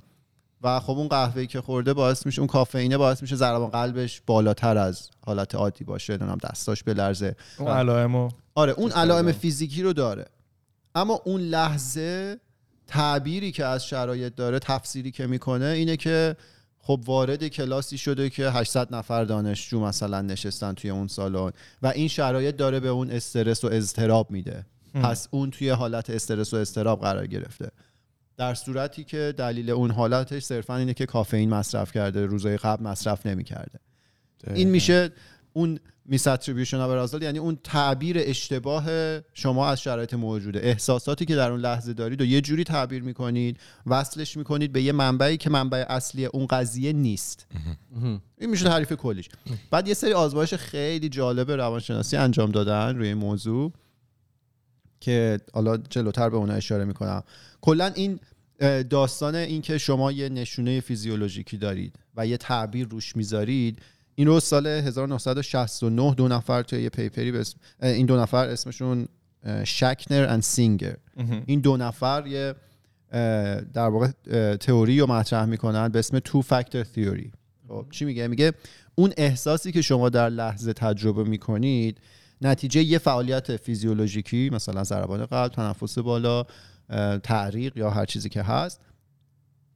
و 0.61 0.79
خب 0.79 0.97
اون 0.97 1.07
قهوه‌ای 1.07 1.47
که 1.47 1.61
خورده 1.61 1.93
باعث 1.93 2.25
میشه 2.25 2.39
اون 2.39 2.47
کافئینه 2.47 2.97
باعث 2.97 3.21
میشه 3.21 3.35
ضربان 3.35 3.69
قلبش 3.69 4.21
بالاتر 4.25 4.77
از 4.77 5.09
حالت 5.25 5.55
عادی 5.55 5.83
باشه 5.83 6.13
نمی‌دونم 6.13 6.37
دستاش 6.43 6.83
بلرزه. 6.83 7.35
اون 7.57 7.67
علائمو 7.67 8.29
آره 8.55 8.71
اون 8.71 8.91
علائم 8.91 9.31
فیزیکی 9.31 9.83
رو 9.83 9.93
داره. 9.93 10.25
اما 10.95 11.21
اون 11.25 11.41
لحظه 11.41 12.39
تعبیری 12.87 13.51
که 13.51 13.65
از 13.65 13.85
شرایط 13.85 14.35
داره 14.35 14.59
تفسیری 14.59 15.11
که 15.11 15.27
می‌کنه 15.27 15.65
اینه 15.65 15.97
که 15.97 16.35
خب 16.89 17.03
وارد 17.05 17.47
کلاسی 17.47 17.97
شده 17.97 18.29
که 18.29 18.49
800 18.51 18.95
نفر 18.95 19.23
دانشجو 19.23 19.79
مثلا 19.79 20.21
نشستن 20.21 20.73
توی 20.73 20.89
اون 20.89 21.07
سالن 21.07 21.51
و 21.81 21.87
این 21.87 22.07
شرایط 22.07 22.55
داره 22.55 22.79
به 22.79 22.87
اون 22.87 23.11
استرس 23.11 23.63
و 23.63 23.67
اضطراب 23.71 24.31
میده. 24.31 24.65
پس 24.93 25.27
اون 25.31 25.51
توی 25.51 25.69
حالت 25.69 26.09
استرس 26.09 26.53
و 26.53 26.57
اضطراب 26.57 27.01
قرار 27.01 27.27
گرفته. 27.27 27.71
در 28.37 28.53
صورتی 28.53 29.03
که 29.03 29.33
دلیل 29.37 29.69
اون 29.69 29.91
حالتش 29.91 30.43
صرفا 30.43 30.75
اینه 30.75 30.93
که 30.93 31.05
کافئین 31.05 31.49
مصرف 31.49 31.91
کرده 31.91 32.25
روزهای 32.25 32.57
قبل 32.57 32.83
مصرف 32.83 33.25
نمی‌کرده. 33.25 33.79
این 34.53 34.69
میشه 34.69 35.11
اون 35.53 35.79
میس 36.05 36.27
اتریبیوشن 36.27 36.77
ابرازال 36.77 37.23
یعنی 37.23 37.39
اون 37.39 37.57
تعبیر 37.63 38.17
اشتباه 38.19 38.85
شما 39.33 39.67
از 39.67 39.81
شرایط 39.81 40.13
موجوده. 40.13 40.59
احساساتی 40.59 41.25
که 41.25 41.35
در 41.35 41.51
اون 41.51 41.59
لحظه 41.59 41.93
دارید 41.93 42.21
و 42.21 42.25
یه 42.25 42.41
جوری 42.41 42.63
تعبیر 42.63 43.03
می‌کنید 43.03 43.59
وصلش 43.85 44.37
می‌کنید 44.37 44.71
به 44.71 44.81
یه 44.81 44.91
منبعی 44.91 45.37
که 45.37 45.49
منبع 45.49 45.85
اصلی 45.89 46.25
اون 46.25 46.45
قضیه 46.45 46.93
نیست. 46.93 47.47
این 48.37 48.49
میشه 48.49 48.65
تعریف 48.65 48.93
کلیش. 48.93 49.29
بعد 49.71 49.87
یه 49.87 49.93
سری 49.93 50.13
آزمایش 50.13 50.53
خیلی 50.53 51.09
جالب 51.09 51.51
روانشناسی 51.51 52.17
انجام 52.17 52.51
دادن 52.51 52.95
روی 52.95 53.07
این 53.07 53.17
موضوع 53.17 53.73
که 54.99 55.39
حالا 55.53 55.77
جلوتر 55.77 56.29
به 56.29 56.37
اونها 56.37 56.55
اشاره 56.55 56.85
می‌کنم. 56.85 57.23
کلا 57.61 57.91
این 57.95 58.19
داستان 58.89 59.35
این 59.35 59.61
که 59.61 59.77
شما 59.77 60.11
یه 60.11 60.29
نشونه 60.29 60.81
فیزیولوژیکی 60.81 61.57
دارید 61.57 61.95
و 62.15 62.27
یه 62.27 62.37
تعبیر 62.37 62.87
روش 62.87 63.15
می‌ذارید 63.15 63.79
این 64.19 64.27
رو 64.27 64.39
سال 64.39 64.67
1969 64.67 66.13
دو 66.13 66.27
نفر 66.27 66.63
توی 66.63 66.81
یه 66.81 66.89
پیپری 66.89 67.31
به 67.31 67.39
اسم 67.39 67.57
این 67.83 68.05
دو 68.05 68.17
نفر 68.17 68.47
اسمشون 68.47 69.07
شکنر 69.63 70.27
اند 70.29 70.41
سینگر 70.41 70.95
این 71.45 71.59
دو 71.59 71.77
نفر 71.77 72.27
یه 72.27 72.55
در 73.73 73.89
واقع 73.89 74.07
تئوری 74.55 74.99
رو 74.99 75.11
مطرح 75.11 75.45
می‌کنن 75.45 75.87
به 75.87 75.99
اسم 75.99 76.19
تو 76.19 76.41
فاکتور 76.41 76.83
تیوری 76.83 77.31
خب 77.67 77.85
چی 77.91 78.05
میگه؟ 78.05 78.27
میگه 78.27 78.53
اون 78.95 79.13
احساسی 79.17 79.71
که 79.71 79.81
شما 79.81 80.09
در 80.09 80.29
لحظه 80.29 80.73
تجربه 80.73 81.23
می‌کنید 81.23 81.97
نتیجه 82.41 82.83
یه 82.83 82.97
فعالیت 82.97 83.57
فیزیولوژیکی 83.57 84.49
مثلا 84.53 84.83
ضربان 84.83 85.25
قلب 85.25 85.51
تنفس 85.51 85.99
بالا 85.99 86.45
تعریق 87.23 87.77
یا 87.77 87.89
هر 87.89 88.05
چیزی 88.05 88.29
که 88.29 88.41
هست. 88.41 88.81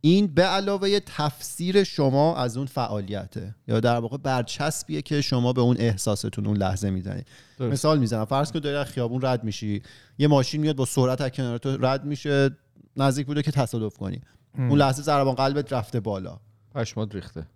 این 0.05 0.27
به 0.27 0.43
علاوه 0.43 0.99
تفسیر 0.99 1.83
شما 1.83 2.35
از 2.35 2.57
اون 2.57 2.65
فعالیته 2.65 3.55
یا 3.67 3.79
در 3.79 3.95
واقع 3.95 4.17
برچسبیه 4.17 5.01
که 5.01 5.21
شما 5.21 5.53
به 5.53 5.61
اون 5.61 5.75
احساستون 5.79 6.45
اون 6.45 6.57
لحظه 6.57 6.89
می‌زنید. 6.89 7.27
مثال 7.59 7.99
می‌زنم. 7.99 8.25
فرض 8.25 8.51
کن 8.51 8.59
داری 8.59 8.75
از 8.75 8.85
خیابون 8.85 9.21
رد 9.21 9.43
میشی 9.43 9.81
یه 10.17 10.27
ماشین 10.27 10.61
میاد 10.61 10.75
با 10.75 10.85
سرعت 10.85 11.21
از 11.21 11.31
کنار 11.31 11.57
تو 11.57 11.85
رد 11.85 12.05
میشه 12.05 12.49
نزدیک 12.97 13.27
بوده 13.27 13.41
که 13.41 13.51
تصادف 13.51 13.97
کنی. 13.97 14.21
اون 14.57 14.79
لحظه 14.79 15.01
ضربان 15.01 15.35
قلبت 15.35 15.73
رفته 15.73 15.99
بالا. 15.99 16.39
پشمات 16.75 17.15
ریخته. 17.15 17.47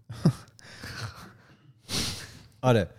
آره. 2.62 2.89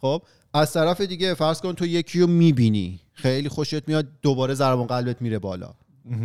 خب 0.00 0.22
از 0.54 0.72
طرف 0.72 1.00
دیگه 1.00 1.34
فرض 1.34 1.60
کن 1.60 1.72
تو 1.72 1.86
یکی 1.86 2.20
رو 2.20 2.26
می‌بینی. 2.26 3.00
خیلی 3.12 3.48
خوشت 3.48 3.88
میاد 3.88 4.06
دوباره 4.22 4.54
ضربان 4.54 4.86
قلبت 4.86 5.22
میره 5.22 5.38
بالا. 5.38 5.74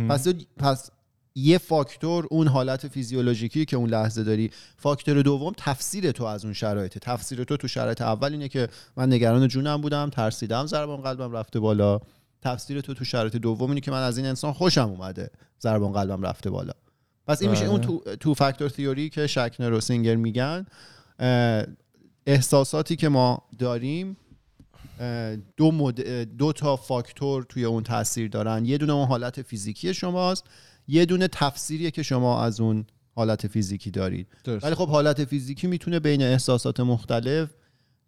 پس 0.08 0.28
پس 0.58 0.90
یه 1.38 1.58
فاکتور 1.58 2.26
اون 2.30 2.48
حالت 2.48 2.88
فیزیولوژیکی 2.88 3.64
که 3.64 3.76
اون 3.76 3.90
لحظه 3.90 4.24
داری. 4.24 4.50
فاکتور 4.76 5.22
دوم 5.22 5.52
تفسیر 5.56 6.12
تو 6.12 6.24
از 6.24 6.44
اون 6.44 6.54
شرایطه. 6.54 7.00
تفسیر 7.00 7.44
تو 7.44 7.56
تو 7.56 7.68
شرایط 7.68 8.02
اول 8.02 8.32
اینه 8.32 8.48
که 8.48 8.68
من 8.96 9.12
نگران 9.12 9.48
جونم 9.48 9.80
بودم 9.80 10.10
ترسیدم 10.10 10.66
ضربان 10.66 11.00
قلبم 11.00 11.32
رفته 11.32 11.60
بالا. 11.60 12.00
تفسیر 12.42 12.80
تو 12.80 12.94
تو 12.94 13.04
شرایط 13.04 13.36
دوم 13.36 13.68
اینه 13.68 13.80
که 13.80 13.90
من 13.90 14.02
از 14.02 14.18
این 14.18 14.26
انسان 14.26 14.52
خوشم 14.52 14.88
اومده 14.88 15.30
ضربان 15.62 15.92
قلبم 15.92 16.22
رفته 16.22 16.50
بالا. 16.50 16.72
پس 17.26 17.42
این 17.42 17.50
میشه 17.50 17.62
بله. 17.62 17.70
اون 17.70 17.80
تو, 17.80 18.16
تو 18.20 18.34
فاکتور 18.34 18.68
تیوری 18.68 19.08
که 19.08 19.26
شکنر 19.26 19.72
و 19.72 19.80
سینگر 19.80 20.16
میگن. 20.16 20.66
احساساتی 22.26 22.96
که 22.96 23.08
ما 23.08 23.42
داریم 23.58 24.16
دو, 25.56 25.72
مد... 25.72 26.00
دو 26.38 26.52
تا 26.52 26.76
فاکتور 26.76 27.42
توی 27.42 27.64
اون 27.64 27.82
تاثیر 27.82 28.28
دارن. 28.28 28.64
یه 28.64 28.78
دونه 28.78 28.92
اون 28.92 29.06
حالت 29.06 29.42
فیزیکی 29.42 29.94
شماست. 29.94 30.44
یه 30.88 31.04
دونه 31.04 31.28
تفسیریه 31.28 31.90
که 31.90 32.02
شما 32.02 32.42
از 32.42 32.60
اون 32.60 32.84
حالت 33.14 33.46
فیزیکی 33.46 33.90
دارید. 33.90 34.26
درست. 34.44 34.64
ولی 34.64 34.74
خب 34.74 34.88
حالت 34.88 35.24
فیزیکی 35.24 35.66
می‌تونه 35.66 36.00
بین 36.00 36.22
احساسات 36.22 36.80
مختلف 36.80 37.50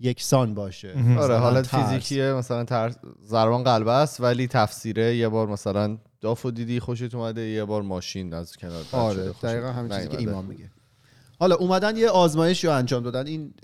یکسان 0.01 0.55
باشه. 0.55 0.95
آره 1.19 1.37
حالت 1.37 1.67
ترس. 1.71 1.85
فیزیکیه 1.85 2.33
مثلا 2.33 2.65
ترس 2.65 2.95
ضربان 3.25 3.65
قلب 3.65 3.89
است 3.89 4.21
ولی 4.21 4.47
تفسیره 4.47 5.17
یه 5.17 5.29
بار 5.29 5.47
مثلا 5.47 5.99
دافو 6.21 6.51
دیدی 6.51 6.81
خوشت 6.81 7.15
اومده 7.15 7.41
یه 7.41 7.65
بار 7.65 7.83
ماشین 7.83 8.35
از 8.35 8.57
کنار 8.57 8.81
رد 8.81 8.87
آره 8.93 9.33
دقیقا 9.43 9.73
همین 9.73 9.97
چیزی 9.97 10.09
که. 10.09 10.19
ایمان 10.19 10.45
میگه. 10.45 10.71
حالا 11.39 11.55
اومدن 11.55 11.97
یه 11.97 12.09
آزمایشی 12.09 12.67
رو 12.67 12.73
انجام 12.73 13.03
دادن. 13.03 13.27
این 13.27 13.55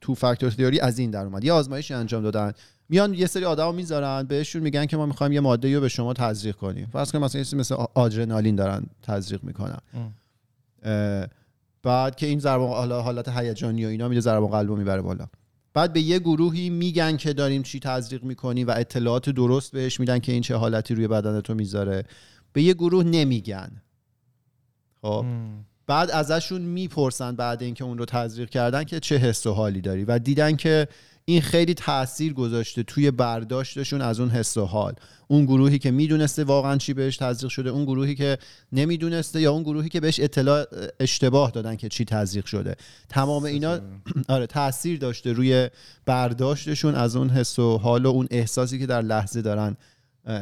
تو 0.00 0.14
فاکتور 0.14 0.50
تیوری 0.50 0.80
از 0.80 0.98
این 0.98 1.10
در 1.10 1.24
اومد. 1.24 1.44
یه 1.44 1.52
آزمایشی 1.52 1.94
انجام 1.94 2.22
دادن. 2.22 2.52
میان 2.92 3.14
یه 3.14 3.26
سری 3.26 3.44
آدما 3.44 3.72
می‌ذارن 3.72 4.22
بهشون 4.22 4.62
میگن 4.62 4.86
که 4.86 4.96
ما 4.96 5.06
می‌خوایم 5.06 5.32
یه 5.32 5.40
ماده 5.40 5.74
رو 5.74 5.80
به 5.80 5.88
شما 5.88 6.12
تزریق 6.12 6.56
کنیم. 6.56 6.88
فرض 6.92 7.12
کنیم 7.12 7.24
مثلا 7.24 7.38
یه 7.38 7.44
چیزی 7.44 7.56
مثل 7.56 7.74
آدرنالین 7.94 8.56
دارن 8.56 8.86
تزریق 9.02 9.44
می‌کنن. 9.44 9.78
بعد 11.82 12.16
که 12.16 12.26
این 12.26 12.38
ضربان 12.38 12.68
حالا 12.68 13.02
حالت 13.02 13.28
هیجانی 13.28 13.84
و 13.84 13.88
اینا 13.88 14.08
میده 14.08 14.20
ضربان 14.20 14.50
قلب 14.50 14.68
رو 14.68 14.76
می‌بره 14.76 15.02
بالا. 15.02 15.26
بعد 15.74 15.92
به 15.92 16.00
یه 16.00 16.18
گروهی 16.18 16.70
میگن 16.70 17.16
که 17.16 17.32
داریم 17.32 17.62
چی 17.62 17.80
تزریق 17.80 18.24
می‌کنیم 18.24 18.66
و 18.66 18.70
اطلاعات 18.76 19.30
درست 19.30 19.72
بهش 19.72 20.00
میدن 20.00 20.18
که 20.18 20.32
این 20.32 20.42
چه 20.42 20.56
حالتی 20.56 20.94
روی 20.94 21.08
بدن 21.08 21.40
تو 21.40 21.54
می‌ذاره. 21.54 22.04
به 22.52 22.62
یه 22.62 22.74
گروه 22.74 23.04
نمیگن. 23.04 23.82
خب؟ 25.02 25.24
بعد 25.86 26.10
ازشون 26.10 26.62
می‌پرسن 26.62 27.36
بعد 27.36 27.62
اینکه 27.62 27.84
اون 27.84 27.98
رو 27.98 28.04
تزریق 28.04 28.50
کردن 28.50 28.84
که 28.84 29.00
چه 29.00 29.16
حس 29.16 29.46
و 29.46 29.52
حالی 29.52 29.80
داری 29.80 30.04
و 30.04 30.18
دیدن 30.18 30.56
که 30.56 30.88
این 31.24 31.40
خیلی 31.40 31.74
تاثیر 31.74 32.32
گذاشته 32.32 32.82
توی 32.82 33.10
برداشتشون 33.10 34.00
از 34.00 34.20
اون 34.20 34.30
حس 34.30 34.56
و 34.56 34.64
حال. 34.64 34.94
اون 35.28 35.44
گروهی 35.44 35.78
که 35.78 35.90
می‌دونسته 35.90 36.44
واقعا 36.44 36.76
چی 36.76 36.94
بهش 36.94 37.16
تزریق 37.16 37.50
شده 37.50 37.70
اون 37.70 37.84
گروهی 37.84 38.14
که 38.14 38.38
نمی‌دونسته 38.72 39.40
یا 39.40 39.52
اون 39.52 39.62
گروهی 39.62 39.88
که 39.88 40.00
بهش 40.00 40.20
اطلاع 40.20 40.66
اشتباه 41.00 41.50
دادن 41.50 41.76
که 41.76 41.88
چی 41.88 42.04
تزریق 42.04 42.44
شده. 42.44 42.76
تمام 43.08 43.44
اینا 43.44 43.80
آره 44.28 44.46
تاثیر 44.46 44.98
داشته 44.98 45.32
روی 45.32 45.70
برداشتشون 46.06 46.94
از 46.94 47.16
اون 47.16 47.30
حس 47.30 47.58
و 47.58 47.78
حال 47.78 48.06
و 48.06 48.08
اون 48.08 48.28
احساسی 48.30 48.78
که 48.78 48.86
در 48.86 49.02
لحظه 49.02 49.42
دارن 49.42 49.76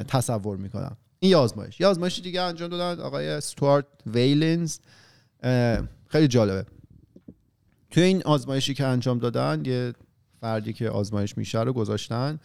تصور 0.08 0.56
می‌کنن. 0.56 0.96
این 1.20 1.30
یه 1.30 1.36
آزمایش 1.36 1.80
یه 1.80 1.86
آزمایش 1.86 2.20
دیگه 2.20 2.40
انجام 2.40 2.68
دادن 2.68 3.02
آقای 3.02 3.28
استوارت 3.28 3.84
ویلنز 4.06 4.78
خیلی 6.08 6.28
جالبه. 6.28 6.66
توی 7.90 8.02
این 8.02 8.22
آزمایشی 8.22 8.74
که 8.74 8.84
انجام 8.84 9.18
دادن 9.18 9.62
یه 9.64 9.92
فردی 10.40 10.72
که 10.72 10.90
آزمایش 10.90 11.38
میشه 11.38 11.60
رو 11.60 11.72
گذاشتن 11.72 12.38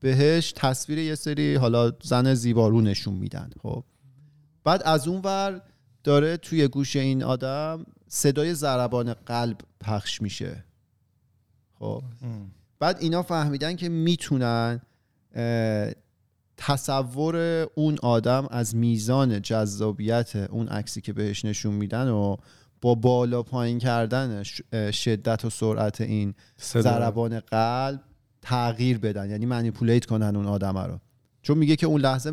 بهش 0.00 0.52
تصویر 0.56 0.98
یه 0.98 1.14
سری 1.14 1.54
حالا 1.54 1.92
زن 2.02 2.34
زیبارو 2.34 2.80
نشون 2.80 3.14
میدن 3.14 3.50
خب. 3.62 3.84
بعد 4.64 4.82
از 4.84 5.08
اون 5.08 5.20
ور 5.24 5.62
داره 6.04 6.36
توی 6.36 6.68
گوش 6.68 6.96
این 6.96 7.22
آدم 7.22 7.86
صدای 8.08 8.54
ضربان 8.54 9.14
قلب 9.14 9.58
پخش 9.80 10.22
میشه 10.22 10.64
خب. 11.78 12.02
بعد 12.78 12.96
اینا 13.00 13.22
فهمیدن 13.22 13.76
که 13.76 13.88
می‌تونن 13.88 14.80
تصور 16.56 17.36
اون 17.74 17.98
آدم 18.02 18.46
از 18.50 18.76
میزان 18.76 19.42
جذابیت 19.42 20.36
اون 20.36 20.68
عکسی 20.68 21.00
که 21.00 21.12
بهش 21.12 21.44
نشون 21.44 21.74
میدن 21.74 22.08
و 22.08 22.36
با 22.80 22.94
بالا 22.94 23.42
پایین 23.42 23.78
کردن 23.78 24.42
شدت 24.92 25.44
و 25.44 25.50
سرعت 25.50 26.00
این 26.00 26.34
ضربان 26.60 27.40
قلب 27.40 28.00
تغییر 28.42 28.98
بدن 28.98 29.30
یعنی 29.30 29.46
منیپولیت 29.46 30.06
کنن 30.06 30.36
اون 30.36 30.46
آدم 30.46 30.78
رو. 30.78 30.98
چون 31.42 31.58
میگه 31.58 31.76
که 31.76 31.86
اون 31.86 32.00
لحظه 32.00 32.32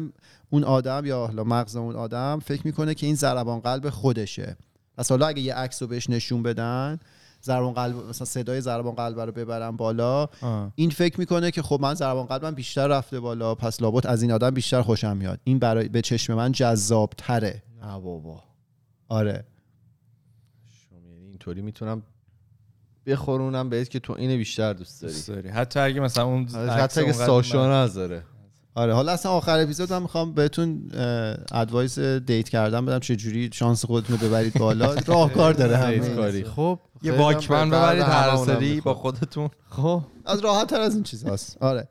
اون 0.50 0.64
آدم 0.64 1.06
یا 1.06 1.26
حالا 1.26 1.44
مغز 1.44 1.76
اون 1.76 1.96
آدم 1.96 2.40
فکر 2.46 2.62
می‌کنه 2.66 2.94
که 2.94 3.06
این 3.06 3.16
ضربان 3.16 3.60
قلب 3.60 3.90
خودشه. 3.90 4.58
پس 4.98 5.10
حالا 5.10 5.28
اگه 5.28 5.42
یه 5.42 5.56
عکس 5.56 5.82
رو 5.82 5.88
بهش 5.88 6.10
نشون 6.10 6.44
بدن 6.44 7.00
ضربان 7.44 7.74
قلب 7.74 7.96
مثلا 7.96 8.26
صدای 8.26 8.62
ضربان 8.62 8.96
قلب 8.96 9.20
رو 9.20 9.32
ببرن 9.32 9.72
بالا 9.72 10.28
آه. 10.42 10.72
این 10.76 10.90
فکر 10.90 11.20
می‌کنه 11.20 11.52
که 11.52 11.62
خب 11.62 11.80
من 11.82 11.94
ضربان 11.94 12.26
قلبم 12.26 12.52
بیشتر 12.52 12.88
رفته 12.88 13.20
بالا 13.20 13.56
پس 13.56 13.82
لابد 13.82 14.08
از 14.08 14.22
این 14.22 14.32
آدم 14.32 14.50
بیشتر 14.50 14.82
خوشم 14.82 15.18
میاد. 15.18 15.40
این 15.44 15.60
برای 15.60 15.90
به 15.90 16.02
چشم 16.02 16.34
من 16.34 16.52
جذاب 16.52 17.14
تره 17.18 17.64
نه 17.82 18.00
بابا. 18.00 18.44
آره. 19.08 19.46
اینطوری 21.48 21.62
می‌تونم 21.66 22.04
بخورونم 23.06 23.70
بهت 23.70 23.90
که 23.90 24.00
تو 24.00 24.14
اینو 24.14 24.38
بیشتر 24.38 24.74
دوست 24.74 25.02
داری. 25.02 25.14
دوست 25.14 25.28
داری. 25.28 25.50
حتی 25.50 25.80
اگه 25.80 26.00
مثلا 26.00 26.26
اون 26.26 26.48
حتی 26.48 27.02
اگه 27.02 27.12
ساشا 27.12 27.84
نذاره. 27.84 28.24
آره 28.76 28.94
حالا 28.94 29.12
اصلا 29.12 29.32
آخر 29.32 29.60
اپیزود 29.60 29.94
من 29.94 30.02
می‌خوام 30.02 30.34
بهتون 30.34 30.92
advice 31.52 32.00
date 32.00 32.50
کردن 32.50 32.86
بدم 32.86 33.00
چه 33.00 33.16
جوری 33.16 33.50
شانس 33.54 33.86
خودتون 33.86 34.18
رو 34.18 34.28
ببرید 34.28 34.54
بالا. 34.54 34.94
راهکار 35.08 35.54
داره 35.54 35.86
این. 35.86 36.16
کاری 36.16 36.44
خب 36.44 36.80
یه 37.04 37.14
هم 37.14 37.20
واکمن 37.20 37.70
ببرید 37.70 38.04
هر 38.04 38.36
سری. 38.36 38.82
با 38.82 38.94
خودتون. 38.94 39.50
خب. 39.70 40.04
از 40.26 40.40
راحت 40.40 40.70
تر 40.70 40.82
از 40.82 40.94
این 40.96 41.04
چیز 41.04 41.26
هست 41.26 41.58
آره. 41.62 41.88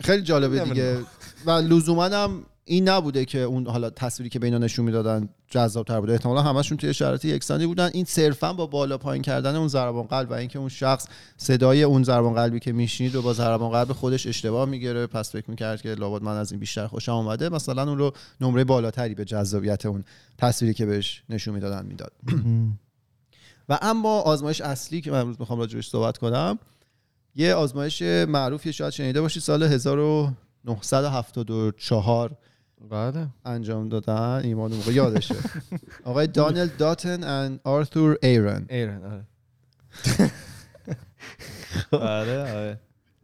خیلی 0.00 0.22
جالبه 0.22 0.64
دیگه. 0.64 0.98
و 1.46 1.50
لزوما 1.50 2.04
هم 2.04 2.42
این 2.64 2.88
نبوده 2.88 3.24
که 3.24 3.38
اون 3.38 3.66
حالا 3.66 3.90
تصویری 3.90 4.30
که 4.30 4.38
به 4.38 4.46
اینا 4.46 4.58
نشون 4.58 4.84
می‌دادن 4.84 5.28
جذاب 5.48 5.86
تر 5.86 6.00
بوده. 6.00 6.12
احتمالا 6.12 6.42
همشون 6.42 6.78
توی 6.78 6.94
شرایط 6.94 7.24
یکسانی 7.24 7.66
بودن. 7.66 7.90
این 7.94 8.04
صرفا 8.04 8.52
با 8.52 8.66
بالا 8.66 8.98
پایین 8.98 9.22
کردن 9.22 9.56
اون 9.56 9.68
ضربان 9.68 10.06
قلب 10.06 10.30
و 10.30 10.34
اینکه 10.34 10.58
اون 10.58 10.68
شخص 10.68 11.06
صدای 11.36 11.82
اون 11.82 12.02
ضربان 12.02 12.34
قلبی 12.34 12.60
که 12.60 12.72
میشنید 12.72 13.14
و 13.14 13.22
با 13.22 13.32
ضربان 13.32 13.70
قلب 13.70 13.92
خودش 13.92 14.26
اشتباه 14.26 14.68
می‌گیره. 14.68 15.06
پس 15.06 15.32
فکر 15.32 15.50
می‌کرد 15.50 15.82
که 15.82 15.94
لابد 15.94 16.22
من 16.22 16.36
از 16.36 16.52
این 16.52 16.60
بیشتر 16.60 16.86
خوشم 16.86 17.12
اومده. 17.12 17.48
مثلا 17.48 17.88
اون 17.88 17.98
رو 17.98 18.12
نمره 18.40 18.64
بالاتری 18.64 19.14
به 19.14 19.24
جذابیت 19.24 19.86
اون 19.86 20.04
تصویری 20.38 20.74
که 20.74 20.86
بهش 20.86 21.22
نشون 21.28 21.54
می‌دادن 21.54 21.86
می‌داد. 21.86 22.12
و 23.68 23.78
اما 23.82 24.20
آزمایش 24.20 24.60
اصلی 24.60 25.00
که 25.00 25.14
امروز 25.14 25.36
می‌خوام 25.40 25.58
راجبش 25.58 25.88
صحبت 25.88 26.18
کنم 26.18 26.58
یه 27.36 27.54
آزمایش 27.54 28.02
معروفی 28.02 28.72
شاید 28.72 28.92
شنیده 28.92 29.20
باشید. 29.20 29.42
سال 29.42 29.62
1974 29.62 32.36
بله. 32.90 33.26
انجام 33.44 33.88
دادن 33.88 34.40
ایمان 34.44 34.70
اون 34.70 34.80
موقع 34.80 34.92
یادشه. 34.92 35.34
آقای 36.04 36.26
دانیل 36.26 36.66
داتن 36.78 37.24
و 37.24 37.58
آرثور 37.64 38.18
ایرن. 38.22 38.66
آرن 38.70 39.04
آره. 39.04 39.24
آره 41.92 42.40
آره. 42.52 42.78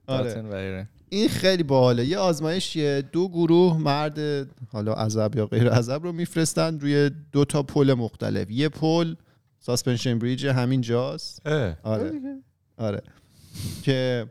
آره. 0.06 0.34
داتن 0.34 0.46
و 0.46 0.54
آرن. 0.54 0.88
این 1.08 1.28
خیلی 1.28 1.62
باحاله. 1.62 2.06
یه 2.06 2.18
آزمایشیه. 2.18 3.02
دو 3.12 3.28
گروه 3.28 3.78
مرد 3.78 4.48
حالا 4.72 4.92
عزب 4.92 5.36
یا 5.36 5.46
غیر 5.46 5.70
عزب 5.70 6.02
رو 6.02 6.12
میفرستن 6.12 6.80
روی 6.80 7.10
دو 7.32 7.44
تا 7.44 7.62
پل 7.62 7.94
مختلف. 7.94 8.50
یه 8.50 8.68
پل 8.68 9.14
suspension 9.58 10.18
bridge 10.18 10.46
همین 10.46 10.80
جاست. 10.80 11.46
اه. 11.46 11.76
آره. 11.82 12.12
آره 12.76 13.02
که 13.82 14.26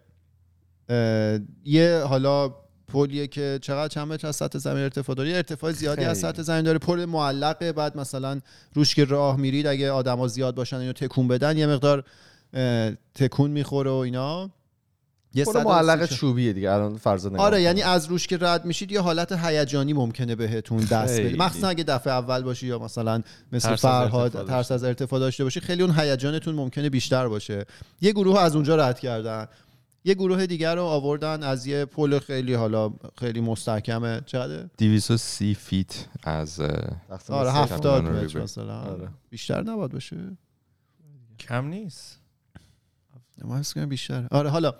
یه 1.65 2.03
حالا 2.07 2.55
پلیه 2.89 3.27
که 3.27 3.59
چقدر 3.61 3.87
چند 3.87 4.07
متر 4.07 4.27
از 4.27 4.35
سطح 4.35 4.59
زمین 4.59 4.83
ارتفاع 4.83 5.15
داره. 5.15 5.31
ارتفاع 5.31 5.71
زیادی 5.71 6.05
از 6.05 6.21
خیلی. 6.21 6.33
سطح 6.33 6.41
زمین 6.41 6.61
داره. 6.61 6.77
پل 6.77 7.05
معلقه. 7.05 7.71
بعد 7.71 7.97
مثلا 7.97 8.39
روش 8.73 8.95
که 8.95 9.05
راه 9.05 9.37
میرید 9.37 9.67
اگه 9.67 9.91
آدما 9.91 10.27
زیاد 10.27 10.55
باشن 10.55 10.77
اینو 10.77 10.93
تکون 10.93 11.27
بدن 11.27 11.57
یه 11.57 11.67
مقدار 11.67 12.03
تکون 13.15 13.51
می‌خوره 13.51 13.91
و 13.91 13.93
اینا. 13.93 14.49
یه 15.33 15.45
پل 15.45 15.63
معلق 15.63 16.05
چوبیه 16.05 16.53
دیگه 16.53 16.71
الان 16.71 16.97
فرض 16.97 17.25
نگاه 17.25 17.39
آره. 17.39 17.61
یعنی 17.61 17.81
از 17.81 18.05
روش 18.05 18.27
که 18.27 18.37
رد 18.41 18.65
میشید 18.65 18.91
یه 18.91 19.01
حالت 19.01 19.31
هیجانی 19.31 19.93
ممکنه 19.93 20.35
بهتون 20.35 20.77
دست 20.77 21.19
بده. 21.19 21.37
مخصوصا 21.37 21.67
اگه 21.67 21.83
دفعه 21.83 22.13
اول 22.13 22.41
باشی 22.41 22.67
یا 22.67 22.79
مثلا 22.79 23.21
مثل 23.51 23.73
از 23.73 23.81
فرهاد 23.81 24.47
ترس 24.47 24.71
از 24.71 24.83
ارتفاع 24.83 25.19
داشته 25.19 25.43
باشی 25.43 25.59
خیلی 25.59 25.83
اون 25.83 25.99
هیجانتون 25.99 26.55
ممکنه 26.55 26.89
بیشتر 26.89 27.27
باشه. 27.27 27.65
یه 28.01 28.11
گروه 28.11 28.39
از 28.39 28.55
اونجا 28.55 28.75
رد 28.75 28.99
کردن. 28.99 29.47
یه 30.03 30.13
گروه 30.13 30.45
دیگر 30.45 30.75
رو 30.75 30.83
آوردن 30.83 31.43
از 31.43 31.67
یه 31.67 31.85
پل 31.85 32.19
خیلی 32.19 32.53
حالا 32.53 32.93
خیلی 33.19 33.41
مستحکمه. 33.41 34.21
چقدر؟ 34.25 34.65
230 34.77 35.53
feet 35.53 36.05
از 36.23 36.59
آره 36.59 36.97
به 37.09 37.17
سه. 37.17 37.33
هفتاد 37.33 38.01
کمون 38.01 38.15
رو 38.15 38.23
متر. 38.23 38.41
مثلا. 38.41 38.79
آره. 38.79 39.07
بیشتر 39.29 39.63
نباید 39.63 39.91
باشه؟ 39.91 40.17
کم 41.39 41.67
نیست. 41.67 42.19
من 43.43 43.59
حس 43.59 43.73
کنم 43.73 43.89
بیشتر 43.89 44.27
آره 44.31 44.49
حالا. 44.49 44.73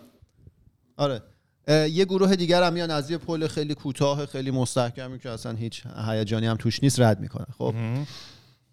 آره. 0.97 1.21
یه 1.67 2.05
گروه 2.05 2.35
دیگر 2.35 2.63
هم 2.63 2.73
میان 2.73 2.91
از 2.91 3.11
یه 3.11 3.17
پل 3.17 3.47
خیلی 3.47 3.75
کوتاه 3.75 4.25
خیلی 4.25 4.51
مستحکمی 4.51 5.19
که 5.19 5.29
اصلا 5.29 5.51
هیچ 5.51 5.83
هیجانی 6.07 6.45
هم 6.47 6.55
توش 6.57 6.83
نیست 6.83 6.99
رد 6.99 7.19
می‌کنن. 7.19 7.45
خب. 7.57 7.73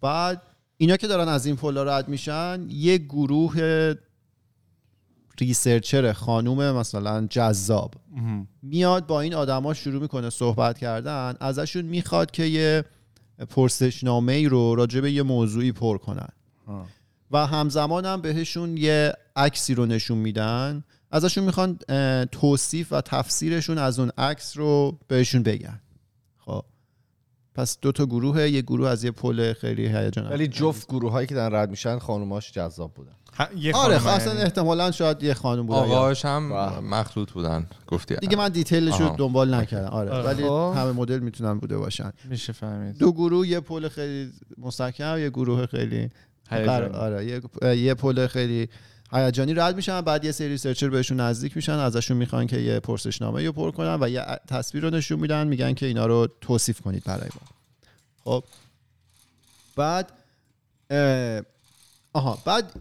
بعد 0.01 0.41
اینا 0.77 0.97
که 0.97 1.07
دارن 1.07 1.27
از 1.27 1.45
این 1.45 1.55
پلا 1.55 1.83
رد 1.83 2.07
میشن 2.07 2.65
یه 2.69 2.97
گروه 2.97 3.93
researcher 5.39 6.13
خانوم 6.13 6.71
مثلا 6.71 7.27
جذاب. 7.29 7.93
میاد 8.61 9.07
با 9.07 9.21
این 9.21 9.33
آدما 9.33 9.73
شروع 9.73 10.01
می‌کنه 10.01 10.29
صحبت 10.29 10.77
کردن 10.77 11.33
ازشون 11.39 11.85
می‌خواد 11.85 12.31
که 12.31 12.43
یه 12.43 12.83
پرسشنامه 13.49 14.33
ای 14.33 14.45
رو 14.45 14.75
راجع 14.75 15.01
به 15.01 15.11
یه 15.11 15.23
موضوعی 15.23 15.71
پر 15.71 15.97
کنن. 15.97 16.29
آه. 16.67 16.87
و 17.31 17.45
همزمان 17.45 18.05
هم 18.05 18.21
بهشون 18.21 18.77
یه 18.77 19.13
عکسی 19.35 19.75
رو 19.75 19.85
نشون 19.85 20.17
میدن 20.17 20.83
ازشون 21.11 21.43
می‌خوان 21.43 21.79
توصیف 22.31 22.93
و 22.93 23.01
تفسیرشون 23.01 23.77
از 23.77 23.99
اون 23.99 24.11
عکس 24.17 24.57
رو 24.57 24.99
بهشون 25.07 25.43
بگن. 25.43 25.81
خب. 26.37 26.63
پس 27.55 27.77
دو 27.81 27.91
تا 27.91 28.05
گروه 28.05 28.49
یه 28.49 28.61
گروه 28.61 28.89
از 28.89 29.03
یه 29.03 29.11
پل 29.11 29.53
خیلی 29.53 29.87
هیجان 29.87 30.29
ولی 30.29 30.47
جفت 30.47 30.87
گروه 30.87 31.11
هایی 31.11 31.27
که 31.27 31.35
دارن 31.35 31.55
رد 31.55 31.69
میشن 31.69 31.99
خانوماش 31.99 32.51
جذاب 32.51 32.93
بودن. 32.93 33.16
یه 33.57 33.75
آره 33.75 34.07
اصلا 34.07 34.33
یعنی. 34.33 34.43
احتمالا 34.43 34.91
شاید 34.91 35.23
یه 35.23 35.33
خانم 35.33 35.65
بود 35.65 35.75
آقاش 35.75 36.25
هم. 36.25 36.43
مخلوط 36.83 37.31
بودن 37.31 37.67
گفتی 37.87 38.15
دیگه 38.15 38.37
من 38.37 38.49
detail 38.49 38.88
ش 38.88 39.01
رو. 39.01 39.15
دنبال 39.17 39.53
نکردم 39.53 39.89
آره 39.89 40.11
آره. 40.11 40.23
ولی 40.23 40.43
خب. 40.43 40.73
همه 40.77 40.91
مدل 40.91 41.19
می‌تونن 41.19 41.59
بوده 41.59 41.77
باشن 41.77 42.11
میشه 42.29 42.53
فهمید 42.53 42.97
دو 42.97 43.11
گروه 43.11 43.47
یه 43.47 43.59
پل 43.59 43.87
خیلی 43.89 44.31
مستحکم 44.57 45.17
یه 45.17 45.29
گروه 45.29 45.65
خیلی. 45.65 46.09
آره 46.93 47.25
یه, 47.25 47.77
یه 47.77 47.93
پل 47.93 48.27
خیلی 48.27 48.69
هیجانی 49.11 49.53
رد 49.53 49.75
میشن 49.75 50.01
بعد 50.01 50.25
یه 50.25 50.31
سری 50.31 50.47
researcher 50.47 50.89
بهشون 50.89 51.19
نزدیک 51.19 51.55
میشن 51.55 51.73
ازشون 51.73 52.17
می‌خوان 52.17 52.47
که 52.47 52.57
یه 52.57 52.79
پرسشنامه 52.79 53.45
رو 53.45 53.51
پر 53.51 53.71
کنن 53.71 53.97
و 54.01 54.09
یه 54.09 54.25
تصویر 54.47 54.83
رو 54.83 54.89
نشون 54.89 55.19
میدن 55.19 55.47
میگن 55.47 55.73
که 55.73 55.85
اینا 55.85 56.05
رو 56.05 56.27
توصیف 56.41 56.81
کنید 56.81 57.03
برای 57.03 57.29
ما 57.35 57.47
خب 58.23 58.43
بعد 59.75 60.11
اه، 60.89 61.41
آها 62.13 62.37
بعد 62.45 62.71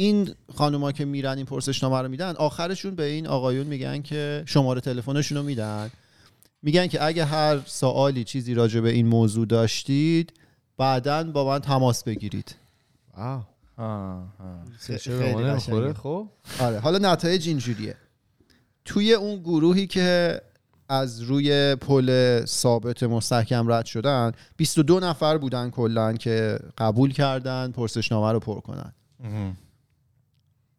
این 0.00 0.34
خانوما 0.54 0.92
که 0.92 1.04
میرن 1.04 1.36
این 1.36 1.46
پرسشنامه 1.46 2.02
رو 2.02 2.08
میدن 2.08 2.36
آخرشون 2.36 2.94
به 2.94 3.04
این 3.04 3.26
آقایون 3.26 3.66
میگن 3.66 4.02
که 4.02 4.42
شماره 4.46 4.80
تلفنشون 4.80 5.38
رو 5.38 5.44
میدن. 5.44 5.90
میگن 6.62 6.86
که 6.86 7.04
اگه 7.04 7.24
هر 7.24 7.60
سوالی 7.66 8.24
چیزی 8.24 8.54
راجع 8.54 8.80
به 8.80 8.90
این 8.90 9.06
موضوع 9.06 9.46
داشتید 9.46 10.32
بعدا 10.78 11.24
با 11.24 11.48
من 11.48 11.58
تماس 11.58 12.04
بگیرید. 12.04 12.54
آه، 13.14 13.48
خب. 15.92 16.28
آره 16.60 16.78
حالا 16.78 17.12
نتایج 17.12 17.48
اینجوریه. 17.48 17.96
توی 18.84 19.14
اون 19.14 19.40
گروهی 19.40 19.86
که 19.86 20.40
از 20.88 21.20
روی 21.20 21.76
پل 21.76 22.40
ثابت 22.44 23.02
مستحکم 23.02 23.72
رد 23.72 23.86
شدن 23.86 24.32
22 24.56 25.00
نفر 25.00 25.38
بودن 25.38 25.70
کلا 25.70 26.12
که 26.12 26.58
قبول 26.78 27.12
کردن 27.12 27.70
پرسشنامه 27.70 28.32
رو 28.32 28.40
پر 28.40 28.60
کنن. 28.60 28.92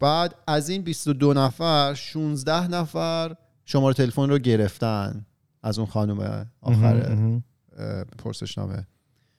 بعد 0.01 0.35
از 0.47 0.69
این 0.69 0.81
22 0.81 1.33
نفر 1.33 1.93
16 1.93 2.67
نفر 2.67 3.35
شماره 3.65 3.93
تلفن 3.93 4.29
رو 4.29 4.37
گرفتن 4.37 5.25
از 5.63 5.79
اون 5.79 5.87
خانم 5.87 6.49
آخر 6.61 7.09
مهم. 7.09 7.43
اه، 7.77 8.03
پرسشنامه. 8.03 8.87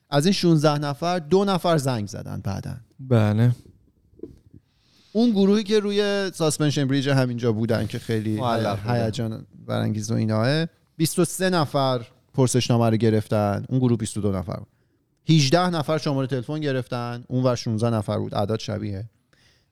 از 0.09 0.25
این 0.25 0.33
16 0.33 0.79
نفر 0.79 1.19
دو 1.19 1.45
نفر 1.45 1.77
زنگ 1.77 2.07
زدن 2.07 2.41
بعدن. 2.43 2.81
بله. 2.99 3.51
اون 5.11 5.31
گروهی 5.31 5.63
که 5.63 5.79
روی 5.79 6.31
ساسپنشن 6.33 6.87
بریج 6.87 7.09
همینجا 7.09 7.51
بودن 7.51 7.87
که 7.87 7.99
خیلی. 7.99 8.41
هیجان 8.87 9.45
برانگیز 9.67 10.11
و 10.11 10.13
ایناه 10.13 10.65
23 10.97 11.49
نفر 11.49 12.07
پرسشنامه 12.33 12.89
رو 12.89 12.97
گرفتن. 12.97 13.65
اون 13.69 13.79
گروه 13.79 13.97
22 13.97 14.31
نفر 14.31 14.55
بود. 14.55 14.67
18 15.29 15.69
نفر 15.69 15.97
شماره 15.97 16.27
تلفن 16.27 16.59
گرفتن. 16.59 17.23
اون 17.27 17.43
ور 17.43 17.55
16 17.55 17.89
نفر 17.89 18.17
بود. 18.17 18.35
اعداد 18.35 18.59
شبیه. 18.59 19.09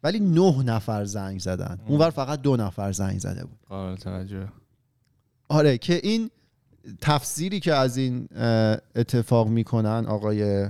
ولی 0.04 0.20
9 0.20 0.64
نفر 0.64 1.06
زنگ 1.06 1.40
زدن. 1.40 1.80
اون 1.88 2.00
ور 2.00 2.10
فقط 2.10 2.42
دو 2.42 2.56
نفر 2.58 2.92
زنگ 2.92 3.20
زده 3.20 3.46
بود. 3.46 3.60
قابل 3.70 3.96
توجه. 3.96 4.48
آره 5.50 5.78
که 5.78 6.00
این 6.04 6.30
تفسیری 7.02 7.60
که 7.60 7.74
از 7.74 7.98
این 7.98 8.28
اتفاق 8.96 9.48
می‌کنن 9.48 10.06
آقای 10.08 10.70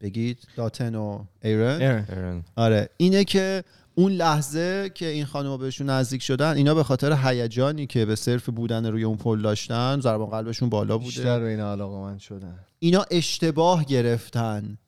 بگید 0.00 0.38
داتن 0.56 0.94
و 0.94 1.24
ایرن. 1.42 1.80
ایرن. 1.80 2.44
آره 2.56 2.88
اینه 2.96 3.24
که 3.24 3.64
اون 3.94 4.12
لحظه 4.12 4.90
که 4.94 5.06
این 5.06 5.24
خانم‌ها 5.24 5.56
بهشون 5.56 5.90
نزدیک 5.90 6.22
شدن 6.22 6.56
اینا 6.56 6.74
به 6.74 6.82
خاطر 6.82 7.18
هیجانی 7.22 7.86
که 7.86 8.04
به 8.04 8.16
صرف 8.16 8.48
بودن 8.48 8.86
روی 8.86 9.04
اون 9.04 9.16
پل 9.16 9.42
داشتن 9.42 10.00
ضربان 10.00 10.30
قلبشون 10.30 10.68
بالا 10.68 10.98
بیشتر 10.98 11.22
بوده 11.22 11.38
به 11.38 11.50
این 11.50 11.60
علاقه 11.60 11.96
من 11.96 12.18
شدن. 12.18 12.58
اینا 12.78 13.04
اشتباه 13.10 13.84
گرفتن. 13.84 14.78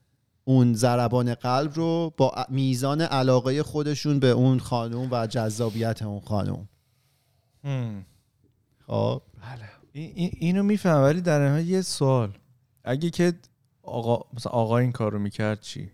اون 0.50 0.74
ضربان 0.74 1.34
قلب 1.34 1.72
رو 1.74 2.14
با 2.16 2.34
میزان 2.48 3.00
علاقه 3.00 3.62
خودشون 3.62 4.18
به 4.20 4.26
اون 4.26 4.58
خانوم 4.58 5.08
و 5.10 5.26
جذابیت 5.26 6.02
اون 6.02 6.20
خانوم. 6.20 6.68
خب. 8.86 9.22
این- 9.92 10.12
این- 10.14 10.36
اینو 10.38 10.62
میفهم 10.62 11.02
ولی 11.02 11.20
در 11.20 11.48
نهایت 11.48 11.66
یه 11.66 11.82
سوال. 11.82 12.32
اگه 12.84 13.10
که 13.10 13.32
آقا 13.82 14.24
مثلا 14.34 14.52
آقا 14.52 14.78
این 14.78 14.92
کار 14.92 15.12
رو 15.12 15.18
می‌کرد 15.18 15.60
چی؟ 15.60 15.90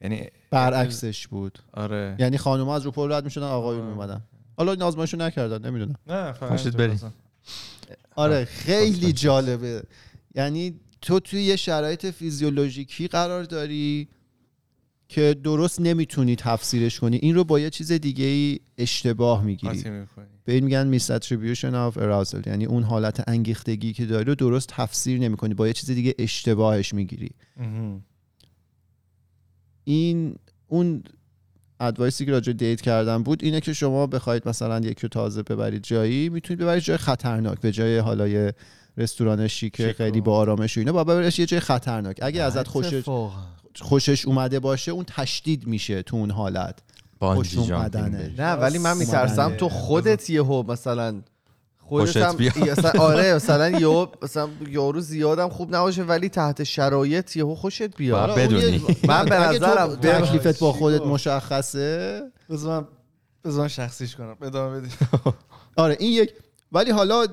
یعنی 0.00 0.28
برعکسش 0.50 1.28
بود. 1.28 1.58
آره. 1.72 2.16
یعنی 2.18 2.38
خانوم 2.38 2.68
از 2.68 2.82
رو 2.82 2.90
پل 2.90 3.12
رد 3.12 3.24
می‌شدن 3.24 3.46
آقایون. 3.46 3.86
میومدن 3.86 4.20
حالا 4.56 4.72
این 4.72 4.82
آزمایشو 4.82 5.16
نکردن 5.16 5.66
نمی‌دونم. 5.68 5.94
نه 6.06 6.32
بریم. 6.70 7.12
آره 8.16 8.44
خیلی 8.44 9.12
جالبه. 9.12 9.82
یعنی 10.34 10.80
تو 11.04 11.20
توی 11.20 11.42
یه 11.42 11.56
شرایط 11.56 12.06
فیزیولوژیکی 12.06 13.08
قرار 13.08 13.44
داری 13.44 14.08
که 15.08 15.36
درست 15.44 15.80
نمی‌تونی 15.80 16.36
تفسیرش 16.36 17.00
کنی 17.00 17.16
این 17.16 17.34
رو 17.34 17.44
با 17.44 17.60
یه 17.60 17.70
چیز 17.70 17.92
دیگه 17.92 18.24
ای 18.24 18.60
اشتباه 18.78 19.44
می‌گیری. 19.44 19.82
به 20.44 20.52
این 20.52 20.64
میگن 20.64 20.86
میس 20.86 21.12
attribution 21.12 21.72
of 21.72 21.96
arousal 21.96 22.46
یعنی 22.46 22.64
اون 22.64 22.82
حالت 22.82 23.28
انگیختگی 23.28 23.92
که 23.92 24.06
داری 24.06 24.24
رو 24.24 24.34
درست 24.34 24.68
تفسیر 24.68 25.18
نمی‌کنی 25.18 25.54
با 25.54 25.66
یه 25.66 25.72
چیز 25.72 25.90
دیگه 25.90 26.14
اشتباهش 26.18 26.94
می‌گیری. 26.94 27.30
این 29.84 30.36
اون 30.66 31.02
ادوایسی 31.80 32.26
که 32.26 32.30
راجع 32.30 32.52
دیت 32.52 32.80
کردن 32.80 33.22
بود 33.22 33.44
اینه 33.44 33.60
که 33.60 33.72
شما 33.72 34.06
بخواید 34.06 34.48
مثلا 34.48 34.80
یکی 34.80 35.02
رو 35.02 35.08
تازه 35.08 35.42
ببرید 35.42 35.82
جایی 35.82 36.28
می‌تونید 36.28 36.60
ببرید 36.60 36.82
جای 36.82 36.96
خطرناک 36.96 37.60
به 37.60 37.72
جای 37.72 37.98
حالا 37.98 38.28
یه 38.28 38.54
رستوران 38.96 39.48
شیک 39.48 39.76
شیک 39.76 39.96
خیلی 39.96 40.20
با 40.20 40.36
آرامش 40.36 40.76
و 40.76 40.80
اینا. 40.80 40.92
با 40.92 41.04
ببریش 41.04 41.38
یه 41.38 41.46
جای 41.46 41.60
خطرناک. 41.60 42.18
اگه 42.22 42.42
ازت 42.42 42.68
خوشش. 42.68 43.02
خوشش 43.80 44.26
اومده 44.26 44.60
باشه 44.60 44.92
اون 44.92 45.04
تشدید 45.04 45.66
میشه 45.66 46.02
تو 46.02 46.16
اون 46.16 46.30
حالت. 46.30 46.78
خوش 47.20 47.58
اومدنه. 47.58 48.34
نه 48.38 48.52
ولی 48.52 48.78
من. 48.78 48.96
میترسم 48.96 49.56
تو 49.56 49.68
خودت 49.68 50.30
یهو 50.30 50.62
مثلا 50.62 51.20
خودت 51.80 52.16
هم 52.16 52.36
آره 52.98 53.34
مثلا 53.38 53.68
یهو 53.70 54.06
مثلا 54.22 54.48
یارو 54.68 55.00
زیادم 55.00 55.48
خوب 55.48 55.76
نباشه 55.76 56.02
ولی 56.02 56.28
تحت 56.28 56.64
شرایط 56.64 57.36
یهو 57.36 57.54
خوشت 57.54 57.96
بیاد. 57.96 58.34
بدونی. 58.38 58.62
یه- 58.62 58.80
من 59.08 59.24
به 59.24 59.34
نظرم 59.48 59.94
تکلیفت 59.96 60.58
با 60.60 60.72
خودت؟ 60.72 61.02
مشخصه؟ 61.02 62.22
بذار 62.50 62.86
من 63.44 63.68
شخصیش 63.68 64.16
کنم. 64.16 64.36
ادامه 64.42 64.80
بدید 64.80 64.92
آره 65.76 65.96
این 66.00 66.12
یک 66.12 66.30
ولی 66.74 66.90
حالا 66.90 67.26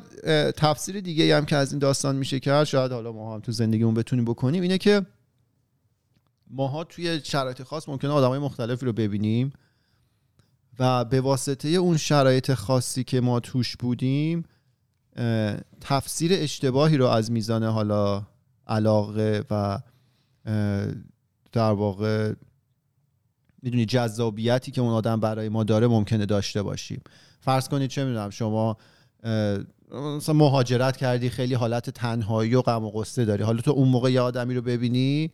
تفسیر 0.57 0.99
دیگه 0.99 1.37
هم 1.37 1.45
که 1.45 1.55
از 1.55 1.71
این 1.71 1.79
داستان 1.79 2.15
میشه 2.15 2.39
کرد 2.39 2.63
شاید 2.63 2.91
حالا 2.91 3.11
ما 3.11 3.33
هم 3.33 3.39
تو 3.39 3.51
زندگیمون 3.51 3.93
بتونیم 3.93 4.25
بکنیم 4.25 4.61
اینه 4.61 4.77
که 4.77 5.05
ماها 6.47 6.83
توی 6.83 7.21
شرایط 7.23 7.63
خاص 7.63 7.89
ممکنه 7.89 8.11
آدمای 8.11 8.39
مختلفی 8.39 8.85
رو 8.85 8.93
ببینیم 8.93 9.53
و 10.79 11.05
به 11.05 11.21
واسطه 11.21 11.67
اون 11.67 11.97
شرایط 11.97 12.53
خاصی 12.53 13.03
که 13.03 13.21
ما 13.21 13.39
توش 13.39 13.75
بودیم 13.75 14.43
تفسیر 15.81 16.31
اشتباهی 16.33 16.97
رو 16.97 17.07
از 17.07 17.31
میزان 17.31 17.63
حالا 17.63 18.27
علاقه 18.67 19.43
و 19.51 19.79
در 21.51 21.71
واقع 21.71 22.33
می‌دونی 23.61 23.85
جذابیتی 23.85 24.71
که 24.71 24.81
اون 24.81 24.93
آدم 24.93 25.19
برای 25.19 25.49
ما 25.49 25.63
داره 25.63 25.87
ممکنه 25.87 26.25
داشته 26.25 26.61
باشیم. 26.61 27.01
فرض 27.39 27.69
کنید 27.69 27.89
چه 27.89 28.05
می‌دونم 28.05 28.29
شما 28.29 28.77
مثلا 29.93 30.35
مهاجرت 30.35 30.97
کردی 30.97 31.29
خیلی 31.29 31.53
حالت 31.53 31.89
تنهایی 31.89 32.55
و 32.55 32.61
غم 32.61 32.85
و 32.85 32.91
غصه 32.91 33.25
داری. 33.25 33.43
حالا 33.43 33.61
تو 33.61 33.71
اون 33.71 33.87
موقع 33.87 34.11
یه 34.11 34.21
آدمی 34.21 34.53
رو 34.53 34.61
ببینی 34.61 35.31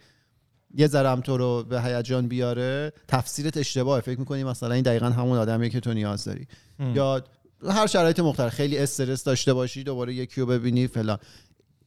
یه 0.76 0.88
ذرم 0.88 1.22
تو 1.22 1.38
رو 1.38 1.64
به 1.64 1.82
هیجان 1.82 2.28
بیاره 2.28 2.94
تفسیرت 3.08 3.58
اشتباهه. 3.58 4.02
فکر 4.02 4.20
می‌کنی 4.20 4.44
مثلا 4.44 4.74
این 4.74 4.84
دقیقا 4.84 5.10
همون 5.10 5.38
آدمیه 5.38 5.70
که 5.70 5.80
تو 5.80 5.94
نیاز 5.94 6.24
داری. 6.24 6.48
یا 6.94 7.24
هر 7.70 7.88
شرایط 7.88 8.20
مختلف 8.20 8.54
خیلی 8.54 8.78
استرس 8.78 9.24
داشته 9.24 9.54
باشی 9.54 9.84
دوباره 9.84 10.14
یکی 10.14 10.42
رو 10.42 10.48
ببینی 10.48 10.88
فلان. 10.88 11.18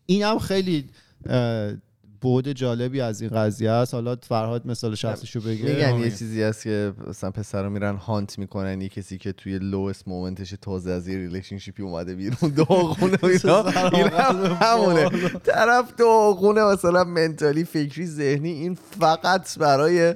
این 0.07 0.23
هم 0.23 0.39
خیلی 0.39 0.91
بعد 2.23 2.53
جالبی 2.53 3.01
از 3.01 3.21
این 3.21 3.31
قضیه 3.31 3.71
است. 3.71 3.95
حالا 3.95 4.17
فرهاد 4.23 4.67
مثال 4.67 4.95
شخصیشو 4.95 5.41
بگه. 5.41 5.65
میگن 5.65 5.99
یه. 5.99 6.11
چیزی 6.11 6.43
هست 6.43 6.63
که 6.63 6.93
مثلا 7.09 7.31
پسرا 7.31 7.69
میرن 7.69 7.97
hunt 7.97 8.39
می‌کنن. 8.39 8.81
یه 8.81 8.89
کسی 8.89 9.19
که 9.19 9.33
توی 9.33 9.59
lowest 9.59 10.09
moment 10.09 10.43
ش 10.43 10.55
تازه 10.63 10.91
از 10.91 11.09
یه 11.09 11.17
relationship 11.17 11.78
ی 11.78 11.83
اومده 11.83 12.15
بیرون. 12.15 12.55
داغونه 12.57 13.19
و 13.23 13.27
اینا. 13.27 13.65
این 13.97 14.09
هم 14.09 14.59
همونه. 14.61 15.09
طرف 15.47 15.95
داغونه 15.99 16.65
مثلا 16.65 17.05
mentally 17.05 17.65
فکری 17.65 18.07
ذهنی. 18.07 18.51
این 18.51 18.79
فقط 19.01 19.59
برای 19.59 20.15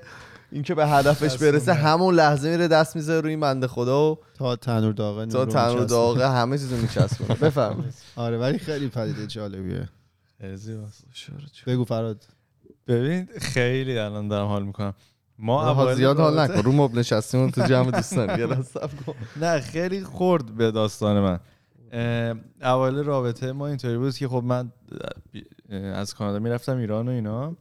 اینکه 0.52 0.74
به 0.74 0.86
هدفش 0.86 1.36
برسه 1.36 1.74
همون 1.74 2.14
لحظه 2.14 2.50
میره 2.50 2.68
دست 2.68 2.96
می‌ذاره 2.96 3.20
روی 3.20 3.30
این 3.30 3.40
بنده 3.40 3.66
خدا 3.66 4.12
و 4.12 4.18
تا 4.38 4.56
تنور 4.56 4.92
داغه 4.92 5.26
تا 5.26 5.46
تنور. 5.46 5.84
داغه 5.84 6.28
همه 6.28 6.58
چیزو 6.58 6.76
میچسبونه. 6.76 7.34
بفرمایید. 7.34 7.94
آره 8.16 8.38
ولی 8.38 8.58
خیلی 8.58 8.88
پدیده 8.88 9.26
جالبیه. 9.26 9.88
خیلی. 10.40 10.78
بگو 11.66 11.84
فراد. 11.84 12.24
ببین 12.86 13.28
خیلی 13.40 13.98
الان 13.98 14.28
دارم 14.28 14.46
حال 14.46 14.64
می‌کنم. 14.64 14.94
ما 15.38 15.70
اوایل 15.70 15.96
زیاد 15.96 16.18
حال 16.18 16.38
نکن. 16.38 16.60
رو 16.66 16.72
مبل 16.72 16.98
نشستیم 16.98 17.50
تو 17.50 17.66
جمع 17.66 17.90
دوستان. 17.90 18.38
یه. 18.38 18.48
نه 19.40 19.60
خیلی 19.60 20.04
خورد 20.04 20.54
به 20.54 20.70
داستان 20.70 21.20
من. 21.20 21.40
اوایل 22.62 22.94
رابطه 22.94 23.52
ما 23.52 23.66
اینطوری 23.66 23.98
بود 23.98 24.16
که 24.16 24.28
خب 24.28 24.42
من 24.44 24.72
از 25.72 26.14
کانادا 26.14 26.38
می‌رفتم 26.38 26.76
ایران 26.76 27.08
و 27.08 27.10
اینا. 27.10 27.56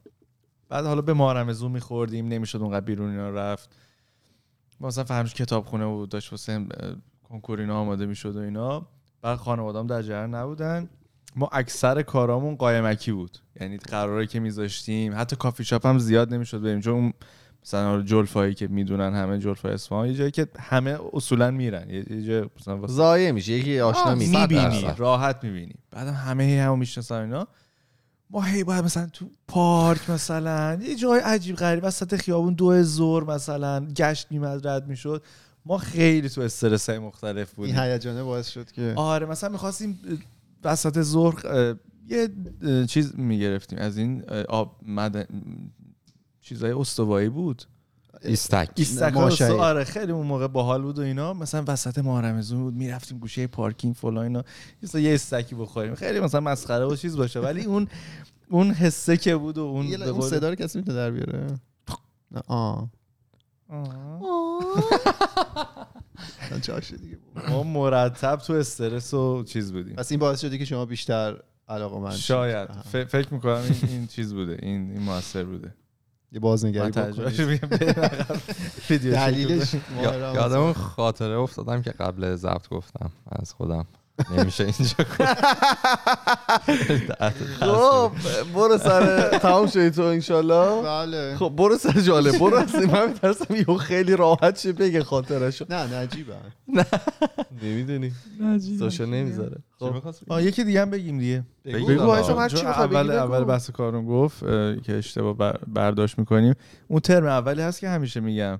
بعد 0.69 0.85
حالا 0.85 1.01
به 1.01 1.13
مارمزون 1.13 1.71
میخوردیم 1.71 2.27
نمی‌شد 2.27 2.57
اونقدر 2.61 2.85
بیرون 2.85 3.09
اینا 3.09 3.29
رفت. 3.29 3.75
ما 4.79 4.87
مثلا 4.87 5.03
فهمش 5.03 5.33
کتابخونه 5.33 5.85
بود 5.85 6.09
داشت 6.09 6.31
واسه 6.31 6.65
کنکور 7.23 7.59
اینا 7.59 7.79
آماده 7.79 8.05
می‌شد 8.05 8.35
و 8.35 8.39
اینا. 8.39 8.87
بعد 9.21 9.37
خانوادام 9.37 9.87
در 9.87 10.01
جریان 10.01 10.35
نبودن. 10.35 10.89
ما 11.35 11.49
اکثر 11.51 12.01
کارامون 12.01 12.55
قایمکی 12.55 13.11
بود. 13.11 13.37
یعنی 13.61 13.77
قراره 13.77 14.27
که 14.27 14.39
میذاشتیم 14.39 15.13
حتی 15.15 15.35
کافی 15.35 15.63
شاپ 15.63 15.85
هم 15.85 15.99
زیاد 15.99 16.33
نمی‌شد 16.33 16.61
بریم. 16.61 16.81
چون 16.81 17.13
مثلا 17.65 18.01
جلفایی 18.01 18.53
که 18.53 18.67
می‌دونن 18.67 19.13
همه 19.13 19.39
جلفای 19.39 19.73
اصفهان 19.73 20.07
یه 20.07 20.13
جایی 20.13 20.31
که 20.31 20.47
همه 20.59 20.97
اصولا 21.13 21.51
میرن. 21.51 21.89
یه 21.89 22.23
جای 22.23 22.49
مثلا 22.59 22.87
ضایع 22.87 23.31
میشه. 23.31 23.53
یکی 23.53 23.79
آشنا 23.79 24.15
می‌بینی 24.15 24.87
راحت 24.97 25.43
می‌بینی. 25.43 25.75
بعدم 25.91 26.13
همه 26.13 26.43
هی 26.43 26.57
همو 26.57 26.75
می‌شناسن 26.75 27.21
اینا. 27.21 27.47
ما 28.29 28.41
هی 28.41 28.63
باید 28.63 28.83
مثلا 28.83 29.07
تو 29.13 29.25
پارک 29.47 30.09
مثلا 30.09 30.79
یه 30.81 30.95
جای 30.95 31.19
عجیب 31.19 31.55
غریب 31.55 31.83
وسط 31.83 32.15
خیابون 32.15 32.53
دو 32.53 32.83
زور 32.83 33.23
مثلا 33.23 33.85
گشت 33.85 34.27
میمد 34.31 34.67
رد 34.67 34.87
می‌شد. 34.87 35.23
ما 35.65 35.77
خیلی 35.77 36.29
تو 36.29 36.41
استرس 36.41 36.89
های 36.89 36.99
مختلف 36.99 37.53
بودیم. 37.53 37.79
این 37.79 37.83
هیجانه 37.83 38.23
باعث 38.23 38.47
شد 38.47 38.71
که 38.71 38.93
آره 38.95 39.25
مثلا 39.25 39.49
می‌خواستیم 39.49 39.99
وسط 40.63 41.01
ظهر 41.01 41.75
یه 42.07 42.29
چیز 42.85 43.19
می‌گرفتیم. 43.19 43.79
از 43.79 43.97
این 43.97 44.23
آب 44.49 44.79
معدن 44.85 45.25
چیزای 46.41 46.71
استوایی 46.71 47.29
بود. 47.29 47.63
ایستک. 48.21 48.69
ایستک. 48.75 49.41
آره 49.41 49.83
خیلی 49.83 50.11
اون 50.11 50.27
موقع 50.27 50.47
باحال 50.47 50.81
بود 50.81 50.99
و 50.99 51.01
اینا. 51.01 51.33
مثلا 51.33 51.63
وسط 51.67 51.97
ماه 51.97 52.16
رمضون 52.16 52.63
بود 52.63 52.73
می‌رفتیم 52.73 53.19
گوشه 53.19 53.47
پارکینگ 53.47 53.95
فلان 53.95 54.23
اینا. 54.23 54.43
مثلا 54.83 55.01
یه 55.01 55.13
ایستکی 55.13 55.55
بخوریم. 55.55 55.95
خیلی 55.95 56.19
مثلا 56.19 56.39
مسخره 56.39 56.85
و 56.85 56.95
چیز 56.95 57.17
باشه 57.17 57.39
ولی 57.39 57.65
اون 57.65 57.87
اون 58.49 58.71
حسه 58.71 59.17
که 59.17 59.35
بود 59.35 59.57
و 59.57 59.61
اون 59.61 60.03
اون 60.03 60.21
صدا 60.21 60.49
رو 60.49 60.55
کسی 60.55 60.79
می‌تونه 60.79 60.97
در 60.97 61.11
بیاره؟ 61.11 61.47
آه. 62.47 62.89
آه. 63.73 64.63
جاشه 66.61 66.97
دیگه. 66.97 67.17
ما 67.49 67.63
مرتب 67.63 68.35
تو 68.35 68.53
استرس 68.53 69.13
و 69.13 69.43
چیز 69.43 69.73
بودیم. 69.73 69.95
پس 69.95 70.11
این 70.11 70.19
باعث 70.19 70.41
شده 70.41 70.57
که 70.57 70.65
شما 70.65 70.85
بیشتر 70.85 71.37
علاقه 71.69 71.99
من 71.99 72.11
شاید. 72.11 72.69
ف- 72.69 72.95
فکر 72.95 73.33
می‌کنم 73.33 73.61
این, 73.63 73.75
این 73.89 74.07
چیز 74.07 74.33
بوده. 74.33 74.57
این 74.61 74.91
این 74.91 75.01
موثر 75.01 75.43
بوده. 75.43 75.73
یه 76.31 76.39
بازنگری 76.39 76.91
دلیلش. 79.11 79.75
یادم 80.33 80.59
اون 80.59 80.73
خاطره 80.73 81.37
افتادم 81.37 81.81
که 81.81 81.91
قبل 81.91 82.35
ضبط 82.35 82.69
گفتم. 82.69 83.11
از 83.31 83.53
خودم. 83.53 83.85
نمیشه 84.37 84.63
اینجا. 84.63 84.95
خب 87.75 88.11
برو 88.55 88.77
سر 88.77 89.37
تمام 89.37 89.67
شدی 89.67 89.89
تو 89.91 90.01
انشالله. 90.01 90.81
بله. 90.81 91.35
خب 91.35 91.53
برو 91.55 91.77
سر 91.77 91.99
جالب 92.01 92.39
برو 92.39 92.57
از 92.57 92.75
این 92.75 92.91
من 92.91 93.07
میترسم 93.07 93.55
یهو 93.55 93.77
خیلی 93.77 94.15
راحت 94.15 94.59
شه 94.59 94.71
بگه 94.71 95.03
خاطرشو. 95.03 95.65
نه 95.69 95.95
نجیبه. 95.95 96.33
نمی‌دونی. 97.63 98.11
سوشا 98.79 99.05
نمی‌ذاره. 99.05 99.57
خب. 99.79 100.39
یکی 100.39 100.63
دیگه 100.63 100.81
هم 100.81 100.89
بگیم 100.89 101.19
دیگه. 101.19 101.43
بگو. 101.65 102.09
اول. 102.09 103.11
اول 103.11 103.43
بحث 103.43 103.69
کارون 103.69 104.05
گفت 104.05 104.39
که 104.83 104.95
اشتباه 104.95 105.37
بر- 105.37 105.59
برداشت 105.67 106.19
می‌کنیم. 106.19 106.53
اون 106.87 106.99
ترم 106.99 107.25
اولی 107.25 107.61
هست 107.61 107.79
که 107.79 107.89
همیشه 107.89 108.19
میگم. 108.19 108.59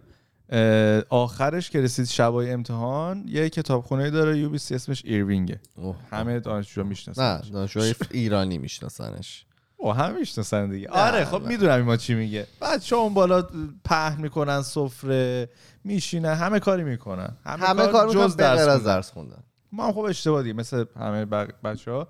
آخرش 1.10 1.70
که 1.70 1.82
رسید 1.82 2.06
شبای 2.06 2.52
امتحان 2.52 3.26
یه 3.28 3.50
کتابخونه 3.50 4.10
داره 4.10 4.38
یو 4.38 4.50
بی 4.50 4.58
سی 4.58 4.76
اسمش 4.76 5.06
ایروینگه 5.06 5.60
اوه. 5.76 5.96
همه 6.12 6.40
دانشجوها 6.40 6.88
می‌شناسن 6.88 7.36
نه 7.36 7.52
دانشجوهای 7.52 7.96
ایرانی 8.12 8.58
میشناسنش. 8.58 9.46
با 9.78 9.94
هم 9.94 10.16
می‌شناسن 10.20 10.70
دیگه. 10.70 10.90
آره 10.90 11.26
خب 11.26 11.42
می‌دونم 11.48 11.82
ما 11.82 11.98
چی 11.98 12.14
میگه. 12.14 12.48
بچه 12.62 12.96
اون 12.96 13.14
بالا 13.14 13.48
پهن 13.86 14.22
می‌کنن 14.22 14.62
سفره 14.62 15.50
میشینن 15.84 16.34
همه 16.34 16.60
کاری 16.60 16.84
می‌کنن. 16.84 17.38
همه 17.46 17.88
کار 17.88 18.08
می‌کنن 18.08 18.28
جز 18.28 18.36
درس 18.36 18.68
از. 18.68 18.84
درس 18.84 19.12
خوندن. 19.12 19.44
ما 19.72 19.86
هم 19.86 19.92
خب 19.92 20.00
اشتباه 20.00 20.44
دیگه 20.44 20.54
مثل 20.54 20.86
همه 21.00 21.26
بچه 21.64 21.92
ها 21.92 22.08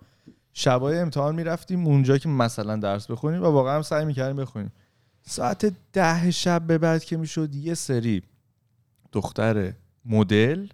شبای 0.53 0.99
امتحان 0.99 1.35
می‌رفتیم 1.35 1.87
اونجا 1.87 2.17
که 2.17 2.29
مثلا 2.29 2.75
درس 2.75 3.11
بخونیم 3.11 3.43
و 3.43 3.45
واقعا 3.45 3.75
هم 3.75 3.81
سعی 3.81 4.05
می‌کردیم 4.05 4.35
بخونیم. 4.35 4.71
ساعت 5.25 5.73
ده 5.93 6.31
شب 6.31 6.67
به 6.67 6.77
بعد 6.77 7.03
که 7.03 7.17
می‌شد 7.17 7.55
یه 7.55 7.73
سری 7.73 8.23
دختر 9.11 9.73
مدل 10.05 10.67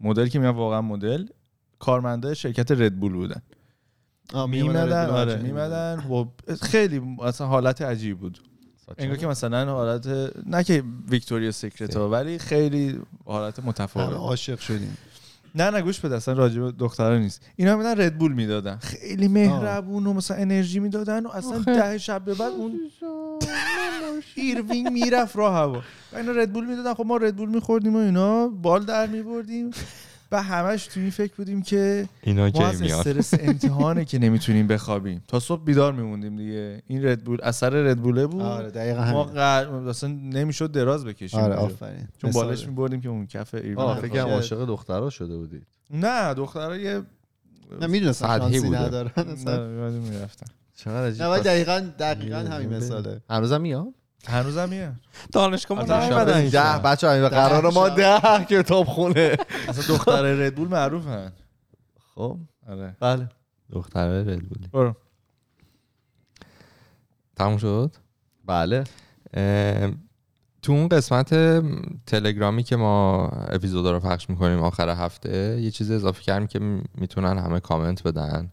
مدل 0.00 0.26
که 0.26 0.38
میگم 0.38 0.56
واقعا 0.56 0.80
مدل 0.80 1.26
کارمنده 1.78 2.34
شرکت 2.34 2.70
ردبول 2.70 3.12
بودن. 3.12 3.42
میمدن 4.48 5.06
آره 5.06 5.36
میمدن 5.36 5.98
و 5.98 6.24
خیلی 6.62 6.98
مثلا 6.98 7.46
حالت 7.46 7.82
عجیب 7.82 8.18
بود. 8.18 8.38
انگار 8.98 9.16
که 9.16 9.26
مثلا 9.26 9.72
حالت 9.72 10.06
نه 10.46 10.64
که 10.64 10.84
ویکتوریا 11.08 11.52
سیکرت 11.52 11.96
ها 11.96 12.08
ولی 12.08 12.38
خیلی 12.38 13.00
حالت 13.24 13.64
متفاوت. 13.64 14.12
عاشق 14.12 14.58
شدیم. 14.58 14.96
نه 15.54 15.70
نه 15.70 15.82
گوش 15.82 16.00
بده 16.00 16.16
اصلا 16.16 16.34
راجع 16.34 16.60
به 16.60 16.72
دخترا 16.72 17.18
نیست. 17.18 17.42
اینا 17.56 17.76
میدن 17.76 18.00
ردبول 18.00 18.32
می‌دادن. 18.32 18.76
خیلی 18.76 19.28
مهربون 19.28 20.06
و 20.06 20.12
مثلا 20.12 20.36
انرژی 20.36 20.80
می‌دادن 20.80 21.26
و 21.26 21.28
اصلا 21.28 21.58
ده 21.58 21.98
شب 21.98 22.24
به 22.24 22.34
بعد 22.34 22.52
اون 22.52 22.80
ایروینگ 24.34 24.88
می‌رفت 24.88 25.36
راه 25.36 25.54
هوا. 25.54 25.82
و 26.12 26.16
اینا 26.16 26.32
ردبول 26.32 26.66
می‌دادن. 26.66 26.94
خب 26.94 27.06
ما 27.06 27.16
ردبول 27.16 27.48
میخوردیم 27.48 27.94
و 27.96 27.98
اینا 27.98 28.48
بال 28.48 28.84
در 28.84 29.06
میبردیم. 29.06 29.70
و 30.32 30.42
همش 30.42 30.86
تو 30.86 31.00
این 31.00 31.10
فکر 31.10 31.32
بودیم 31.36 31.62
که 31.62 32.08
اینا 32.22 32.50
ما 32.54 32.66
از 32.66 32.82
استرس 32.82 33.34
امتحانه 33.40 34.04
که 34.04 34.18
نمی‌تونیم 34.18 34.66
بخوابیم. 34.66 35.24
تا 35.28 35.40
صبح 35.40 35.64
بیدار 35.64 35.92
میموندیم 35.92 36.36
دیگه. 36.36 36.82
این 36.86 37.04
ردبول 37.04 37.38
اثر 37.42 37.70
ردبوله 37.70 38.26
بود. 38.26 38.42
آره 38.42 38.70
دقیقا 38.70 39.04
ما 39.04 39.24
قر- 39.24 39.88
اصلا 39.88 40.10
نمی‌شد 40.10 40.72
دراز 40.72 41.04
بکشیم. 41.04 41.40
آره. 41.40 41.54
آفرین. 41.54 42.08
چون. 42.18 42.30
بالش 42.30 42.66
میبردیم 42.66 43.00
که 43.00 43.08
اون 43.08 43.26
کف 43.26 43.54
آره، 43.76 44.00
فکر 44.00 44.08
کنم. 44.08 44.32
عاشق 44.32 44.66
دخترها 44.66 45.10
شده 45.10 45.36
بودید. 45.36 45.66
نه 45.90 46.34
دخترها 46.34 46.76
یه 46.76 47.02
نه 47.80 47.86
می‌دونستم 47.86 48.38
شانسی 48.38 48.60
بوده. 48.60 48.82
ندارن 48.82 49.10
اصلا. 49.16 49.66
نه 49.66 49.90
می‌رفتن. 49.90 50.46
چقدر 50.76 51.06
عجیب. 51.06 51.44
دقیقا 51.44 51.86
دقیقا 51.98 52.38
همین 52.38 52.68
مثاله. 52.76 53.20
هنوزم 53.30 53.60
میاد؟ 53.60 53.86
هنوزم 54.28 54.68
میاد 54.68 54.94
دانشگاه 55.32 55.78
ما 55.78 55.94
آره، 55.94 56.06
نیومدن 56.06 56.36
این 56.36 56.48
ده. 56.48 56.78
بچه 56.78 57.08
همین 57.08 57.28
قرار 57.28 57.72
ما 57.72 57.88
ده 57.88 58.44
کتاب 58.44 58.86
خونه. 58.86 59.36
اصلا 59.68 59.94
دختر 59.96 60.22
ردبول 60.22 60.68
معروفن. 60.68 61.32
خب. 62.14 62.38
آره. 62.68 62.96
بله. 63.00 63.28
دختره 63.72 64.20
ردبولی 64.20 64.68
برو. 64.72 64.94
تموم 67.36 67.56
شد؟ 67.56 67.96
بله. 68.44 68.84
تو 70.62 70.72
اون 70.72 70.88
قسمت 70.88 71.34
تلگرامی 72.06 72.62
که 72.62 72.76
ما 72.76 73.26
اپیزودا 73.28 73.92
رو 73.92 74.00
پخش 74.00 74.30
می‌کنیم 74.30 74.62
آخر 74.62 74.88
هفته 74.88 75.60
یه 75.60 75.70
چیز 75.70 75.90
اضافه 75.90 76.22
کردیم 76.22 76.46
که 76.46 76.58
می‌تونن 76.94 77.38
همه 77.38 77.60
کامنت 77.60 78.02
بدن. 78.02 78.52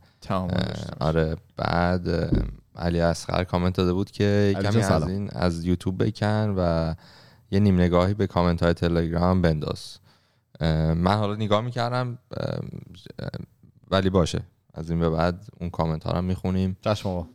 آره 1.00 1.36
بعد 1.58 2.32
علی 2.78 3.02
اصغر 3.02 3.44
کامنت 3.44 3.76
داده 3.76 3.94
بود 3.94 4.12
که 4.12 4.56
کمی 4.62 4.82
از. 4.82 5.08
این 5.08 5.30
از 5.32 5.66
یوتیوب 5.66 6.04
بکن 6.04 6.56
و 6.58 6.94
یه 7.52 7.60
نیم 7.60 7.82
نگاهی 7.82 8.14
به 8.14 8.28
کامنت 8.28 8.64
های 8.64 8.74
تلگرام 8.74 9.42
بنداز 9.42 9.98
من 10.96 11.16
حالا 11.16 11.36
نگاه 11.36 11.62
می‌کردم 11.62 12.18
ولی 13.92 14.10
باشه 14.10 14.42
از 14.74 14.90
این 14.90 15.00
به 15.00 15.10
بعد 15.10 15.46
اون 15.60 15.70
کامنت 15.70 16.04
ها 16.04 16.12
رو 16.12 16.22
می‌خونیم 16.22 16.78
چشم 16.82 17.10
آقا 17.10 17.28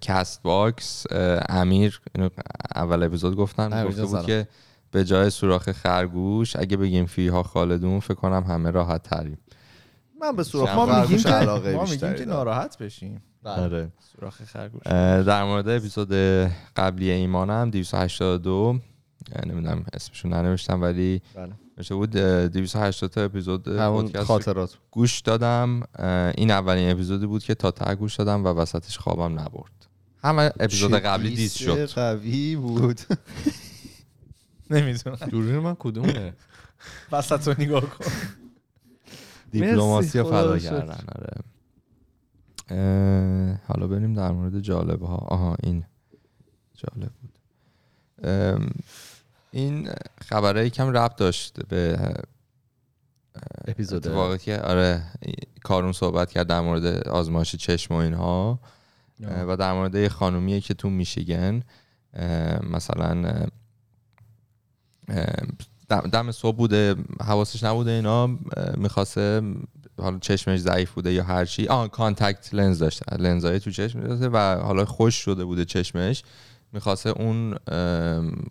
Castbox 0.00 1.06
امیر 1.48 2.00
اینو 2.14 2.28
اول 2.74 3.02
اپیزود 3.02 3.36
گفتم 3.36 3.72
امیر 3.72 3.84
گفته 3.84 4.04
بود. 4.04 4.26
که 4.26 4.48
به 4.90 5.04
جای 5.04 5.30
سوراخ 5.30 5.72
خرگوش 5.72 6.56
اگه 6.56 6.76
بگیم 6.76 7.06
فیها 7.06 7.42
خالدون 7.42 8.00
فکر 8.00 8.14
کنم 8.14 8.44
همه 8.48 8.70
راحت 8.70 9.02
تریم 9.02 9.38
من 10.20 10.36
به 10.36 10.42
سوراخ 10.42 10.74
ما 10.74 11.00
میگیم 11.00 11.18
که 11.18 11.30
ما 11.74 11.84
میگیم 11.84 12.14
که. 12.14 12.24
ناراحت 12.24 12.78
بشیم 12.78 13.22
بله. 13.56 13.88
سوراخ 14.12 14.44
خرگوش. 14.44 14.82
در 15.26 15.44
مورد 15.44 15.68
اپیزود 15.68 16.12
قبلی 16.76 17.10
ایمانم 17.10 17.70
282 17.70 18.80
اه، 19.32 19.46
نمی‌دونم 19.48 19.84
اسمشون 19.92 20.32
ننوشتم 20.32 20.82
ولی 20.82 21.22
بله. 21.34 21.52
نوشته 21.76 21.94
بود 21.94 22.16
اه، 22.16 22.48
280 22.48 23.10
تا 23.10 23.24
اپیزود 23.24 24.16
خاطرات. 24.16 24.74
گوش 24.90 25.20
دادم. 25.20 25.82
این 26.36 26.50
اولین 26.50 26.90
اپیزودی 26.90 27.26
بود 27.26 27.42
که 27.42 27.54
تا 27.54 27.70
ته 27.70 27.94
گوش 27.94 28.16
دادم 28.16 28.44
و 28.44 28.48
وسطش 28.48 28.98
خوابم 28.98 29.38
نبرد. 29.40 29.86
همه 30.22 30.52
اپیزود 30.60 30.94
قبلی 30.94 31.34
دیس 31.34 31.54
شد. 31.54 31.86
قوی 31.86 32.56
بود. 32.56 33.00
نمی‌دونم. 34.70 35.16
دوربین 35.16 35.58
من 35.58 35.76
کدومه؟ 35.78 36.32
وسط 37.12 37.48
رو 37.48 37.54
نگاه 37.58 37.80
کن. 37.82 38.04
دیپلماسی 39.50 40.22
فدا. 40.22 40.58
کردن 40.58 41.04
آره. 41.16 41.30
حالا 43.68 43.86
بریم 43.88 44.14
در 44.14 44.30
مورد 44.30 44.60
جالب 44.60 45.02
ها 45.02 45.16
آها 45.16 45.56
این 45.62 45.84
جالب 46.74 47.10
بود. 47.22 47.38
این 49.50 49.90
خبره 50.20 50.66
یکم 50.66 50.88
ربط 50.88 51.16
داشت 51.16 51.66
به 51.68 51.98
اپیزود. 53.68 54.06
اتفاقی 54.06 54.38
که 54.38 54.58
آره 54.60 55.02
کارون 55.62 55.92
صحبت 55.92 56.30
کرد 56.30 56.46
در 56.46 56.60
مورد 56.60 57.08
آزمایش 57.08 57.56
چشم 57.56 57.94
و 57.94 57.96
اینها. 57.96 58.60
و 59.20 59.56
در 59.56 59.72
مورد 59.72 59.94
یه 59.94 60.08
خانومیه 60.08 60.60
که 60.60 60.74
تو 60.74 60.90
میشیگن 60.90 61.62
مثلا 62.70 63.46
دم 65.88 66.30
صبح 66.32 66.56
بوده 66.56 66.94
حواسش 67.20 67.64
نبوده 67.64 67.90
اینا 67.90 68.38
می‌خواسته 68.76 69.42
حالا 70.00 70.18
چشمش 70.18 70.60
ضعیف 70.60 70.90
بوده 70.90 71.12
یا 71.12 71.24
هر 71.24 71.44
چی. 71.44 71.66
آه 71.66 71.88
contact 71.88 72.54
lens 72.54 72.78
داشته 72.78 73.16
لنزای 73.16 73.60
تو 73.60 73.70
چشم 73.70 74.00
داشته 74.00 74.28
و 74.28 74.60
حالا 74.62 74.84
خشک 74.84 75.14
شده 75.14 75.44
بوده 75.44 75.64
چشمش. 75.64 76.22
می‌خواسته 76.72 77.10
اون 77.10 77.54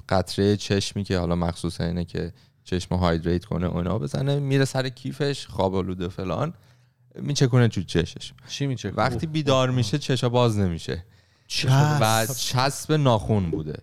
قطره 0.09 0.57
چشمی 0.57 1.03
که 1.03 1.19
حالا 1.19 1.35
مخصوص 1.35 1.81
اینه 1.81 2.05
که 2.05 2.33
چشم 2.63 2.95
hydrate 2.95 3.45
کنه 3.45 3.67
و 3.67 3.77
اینا 3.77 3.99
بزنه 3.99 4.39
میره 4.39 4.65
سر 4.65 4.89
کیفش 4.89 5.47
خواب 5.47 5.75
آلوده 5.75 6.07
فلان. 6.07 6.53
میچکونه 7.15 7.67
تو 7.67 7.83
چشش 7.83 8.33
چی 8.47 8.67
میچه 8.67 8.91
وقتی 8.91 9.27
بیدار 9.27 9.71
میشه 9.71 9.97
چشا 9.97 10.29
باز 10.29 10.57
نمیشه. 10.57 11.05
و 12.01 12.27
چسب 12.37 12.93
ناخون 12.93 13.51
بوده. 13.51 13.79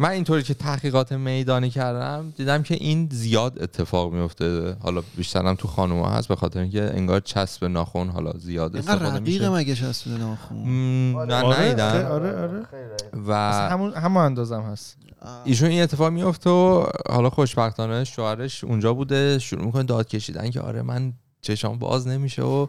من 0.00 0.10
اینطوری 0.10 0.42
که 0.42 0.54
تحقیقات 0.54 1.12
میدانی 1.12 1.70
کردم 1.70 2.32
دیدم 2.36 2.62
که 2.62 2.74
این 2.74 3.08
زیاد 3.12 3.62
اتفاق 3.62 4.12
میفته. 4.12 4.76
حالا 4.80 5.02
بیشترم 5.16 5.54
تو 5.54 5.68
خانوما 5.68 6.08
هست 6.08 6.28
به 6.28 6.36
خاطر 6.36 6.60
اینکه 6.60 6.90
انگار 6.94 7.20
چسب 7.20 7.64
ناخون 7.64 8.08
حالا 8.08 8.32
زیاد 8.38 8.76
اینقدر 8.76 8.92
استفاده 8.92 9.16
رقیق 9.16 9.42
میشه 9.42 9.48
مگه 9.50 9.74
شست 9.74 10.06
ناخون 10.06 10.58
مم، 10.58 11.20
نه 11.20 11.42
آره 11.42 11.82
آره. 11.82 12.06
آره 12.06 12.66
اصلا 12.72 13.22
و 13.28 13.32
همون 13.70 13.94
همون 13.94 14.22
اندازم 14.22 14.62
هست. 14.62 14.96
ایشون 15.44 15.68
این 15.68 15.82
اتفاق 15.82 16.12
میفته 16.12 16.50
و 16.50 16.86
حالا 17.10 17.30
خوشبختانه 17.30 18.04
شوهرش 18.04 18.64
اونجا 18.64 18.94
بوده 18.94 19.38
شروع 19.38 19.64
می‌کنه 19.64 19.82
داد 19.82 20.08
کشیدن 20.08 20.50
که 20.50 20.60
آره 20.60 20.82
من 20.82 21.12
چشام 21.40 21.78
باز 21.78 22.06
نمیشه 22.06 22.42
و 22.42 22.66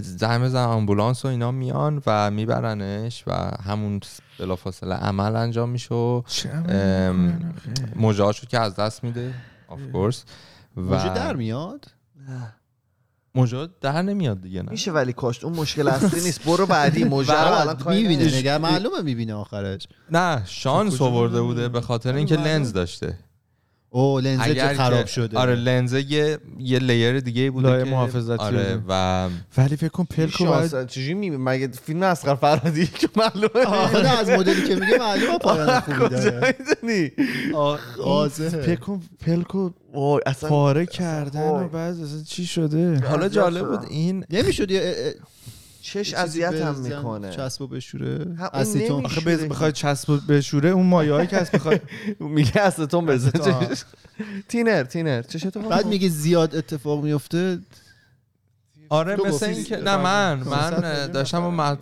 زن 0.00 0.42
بزن 0.42 0.64
آمبولانس 0.64 1.24
و 1.24 1.28
اینا 1.28 1.50
میان 1.50 2.02
و 2.06 2.30
میبرنش 2.30 3.24
و 3.26 3.32
همون 3.64 4.00
بلافاصله 4.38 4.94
عمل 4.94 5.36
انجام 5.36 5.68
میشه 5.68 5.94
و 5.94 6.22
ام، 6.68 7.54
مژه‌هاشو 7.96 8.46
که 8.46 8.58
از 8.58 8.76
دست 8.76 9.04
میده 9.04 9.34
of 9.68 9.80
course 9.92 10.24
مژه 10.76 11.14
در 11.14 11.34
و 11.34 11.36
میاد 11.36 11.86
مژه 13.34 13.68
در 13.80 14.02
نمیاد 14.02 14.40
دیگه 14.40 14.62
نه. 14.62 14.70
میشه 14.70 14.92
ولی 14.92 15.12
کاشت. 15.12 15.44
اون 15.44 15.52
مشکل 15.52 15.88
اصلی 15.88 16.20
نیست. 16.20 16.44
برو 16.44 16.66
بعدی. 16.66 17.04
مژه 17.14 17.40
رو 17.40 17.52
الان 17.52 17.76
می‌بینه. 17.86 18.36
نگر 18.38 18.58
معلومه 18.58 19.02
می‌بینه. 19.02 19.34
آخرش 19.34 19.88
نه 20.10 20.42
شانس 20.46 21.02
آورده 21.02 21.42
بوده 21.42 21.68
به 21.68 21.80
خاطر 21.80 22.14
اینکه 22.14 22.36
لنز 22.36 22.72
داشته. 22.72 23.18
او 23.94 24.20
که 24.20 24.36
اگر 24.40 24.74
خراب 24.74 25.06
شده 25.06 25.38
آره 25.38 25.54
لنزه 25.54 26.12
یه 26.12 26.38
یه 26.58 26.78
layer 26.78 27.20
دیگه 27.20 27.50
بوده 27.50 27.68
لایه 27.68 27.84
که- 27.84 27.90
محافظتی 27.90 28.32
آره. 28.44 28.82
و 28.88 29.28
ولی 29.58 29.76
فکر 29.76 29.88
کن 29.88 30.04
پلکو 30.04 30.44
باید 30.44 30.70
شانس 30.70 30.86
چجوری 30.90 31.14
می 31.14 31.30
مگه 31.30 31.68
فیلم 31.68 32.02
اسقر 32.02 32.34
فرهادی 32.34 32.86
که 33.00 33.08
معلومه 33.16 34.00
نه 34.02 34.18
از 34.18 34.30
مدلی 34.30 34.62
که 34.68 34.74
میگه 34.74 34.98
معلومه 34.98 35.38
پایان 35.38 35.80
خوبی 35.80 36.08
داره. 36.08 36.54
فکر 38.62 38.74
کن 38.80 39.02
پلکو 39.26 39.70
پاره 40.42 40.86
کردن 40.86 41.48
و. 41.48 41.68
بعد 41.68 41.94
اصلا 42.00 42.22
چی 42.26 42.46
شده 42.46 42.98
حالا 43.00 43.28
جالب. 43.28 43.68
بود 43.68 43.86
این 43.90 44.24
نمی‌شد 44.30 44.70
چش 45.84 46.14
اذیت 46.14 46.52
هم 46.52 46.74
می‌کنه. 46.78 47.30
چسب 47.30 47.62
و 47.62 47.66
بشوره. 47.66 48.24
نمیشه. 48.54 48.92
آخه 48.92 49.20
بز- 49.20 49.44
بخوای 49.44 49.72
چسب 49.72 50.20
بشوره؟ 50.32 50.70
اون 50.70 50.86
مایه‌ای 50.86 51.26
که 51.26 51.36
هست 51.36 51.52
بخوای 51.52 51.80
میگه 52.20 52.60
استون 52.60 53.06
بزن. 53.06 53.40
استون. 53.40 53.66
تینر 54.48 54.82
تینر. 54.84 55.22
چش 55.22 55.40
تو 55.40 55.60
بعد 55.60 55.86
میگه 55.86 56.08
زیاد 56.08 56.56
اتفاق 56.56 57.04
میفته 57.04 57.58
آره 58.88 59.16
مثل 59.26 59.46
این 59.46 59.64
که 59.64 59.76
نه 59.76 59.96
من 59.96 60.42
من 60.42 60.70
داشتم 61.06 61.56
با 61.56 61.78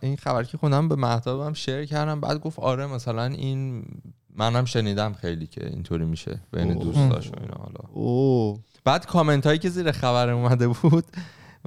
این 0.00 0.16
خبر 0.16 0.44
که 0.44 0.58
خوندم 0.58 0.88
به 0.88 0.96
مهتابم 0.96 1.52
شیر 1.52 1.84
کردم. 1.84 2.20
بعد 2.20 2.40
گفت 2.40 2.58
آره 2.58 2.86
مثلا 2.86 3.24
این 3.24 3.84
منم 4.36 4.64
شنیدم 4.64 5.12
خیلی 5.12 5.46
که 5.46 5.66
اینطوری 5.66 6.04
میشه 6.04 6.40
بین. 6.52 6.78
دوستاش 6.78 7.28
و 7.28 7.32
اینا 7.40 7.54
حالا. 7.94 8.58
بعد 8.84 9.06
کامنت 9.06 9.46
هایی 9.46 9.58
که 9.58 9.68
زیر 9.70 9.92
خبر 9.92 10.30
اومده 10.30 10.68
بود 10.68 11.04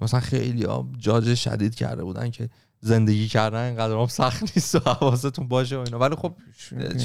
مثلا 0.02 0.20
خیلی 0.20 0.66
ها 0.66 0.88
جاج 0.98 1.34
شدید 1.36 1.76
کرده 1.76 2.04
بودن 2.04 2.32
که 2.32 2.50
زندگی 2.82 3.28
کردن 3.28 3.60
اینقدر 3.60 3.94
هم 3.94 4.08
سخت 4.08 4.42
نیست 4.42 4.76
و 4.76 4.80
حواستون 4.80 5.48
باشه 5.48 5.78
و 5.78 5.80
اینا. 5.80 6.00
ولی 6.00 6.16
خب 6.16 6.34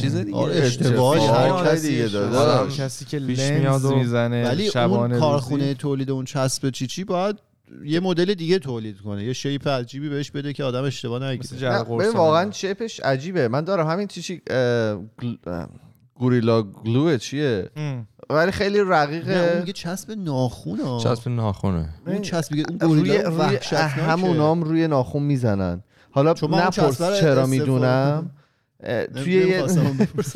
چیز 0.00 0.16
دیگه. 0.16 0.36
آره، 0.36 0.54
اشتباهی 0.54 1.26
هر 1.26 1.48
هر 1.48 1.64
کسی 1.74 1.88
دیگه. 1.88 2.08
داره. 2.08 2.72
کسی 2.72 3.04
که 3.04 3.18
لنز 3.18 3.50
میاد 3.50 3.84
و- 3.84 3.96
می‌زنه 3.96 4.44
ولی 4.48 4.70
شبانه 4.70 4.94
اون 4.96 5.10
روزی. 5.10 5.20
کارخونه 5.20 5.74
تولید 5.74 6.10
اون 6.10 6.24
چسب 6.24 6.70
چیچی 6.70 7.04
باید 7.04 7.36
یه 7.84 8.00
مدل 8.00 8.34
دیگه 8.34 8.58
تولید 8.58 9.00
کنه. 9.00 9.24
یه 9.24 9.32
شیپ 9.32 9.68
عجیبی 9.68 10.08
بهش 10.08 10.30
بده 10.30 10.52
که 10.52 10.64
آدم 10.64 10.84
اشتباه 10.84 11.22
نگیره. 11.24 11.68
واقعا 12.14 12.50
شیپش 12.50 13.00
عجیبه. 13.00 13.48
من 13.48 13.64
دارم 13.64 13.86
همین 13.86 14.08
اه، 14.50 14.98
گوریلا 16.14 16.62
گلوه 16.62 17.18
چیه؟ 17.18 17.70
ام. 17.76 18.06
ولی 18.30 18.52
خیلی 18.52 18.74
نه 18.74 18.82
اون 18.82 18.92
رقیقه 18.92 19.60
میگه 19.60 19.72
چسب 19.72 20.10
ناخون 20.18 20.80
ها 20.80 20.98
چسب 20.98 21.28
ناخونه. 21.28 21.88
اون 22.06 22.22
چسب 22.22 22.52
میگه 22.52 22.64
اون 22.70 22.80
روی 22.80 23.10
گوریلا 23.22 23.46
روی. 23.46 23.58
همونام 23.76 24.62
روی 24.62 24.88
ناخون 24.88 25.22
می‌زنن. 25.22 25.82
حالا 26.10 26.34
چون 26.34 26.50
من 26.50 26.58
اون 26.58 26.66
نپرس 26.66 27.20
چرا 27.20 27.46
می‌دونم. 27.46 28.30
توی 29.16 29.32
یه-. 29.32 29.64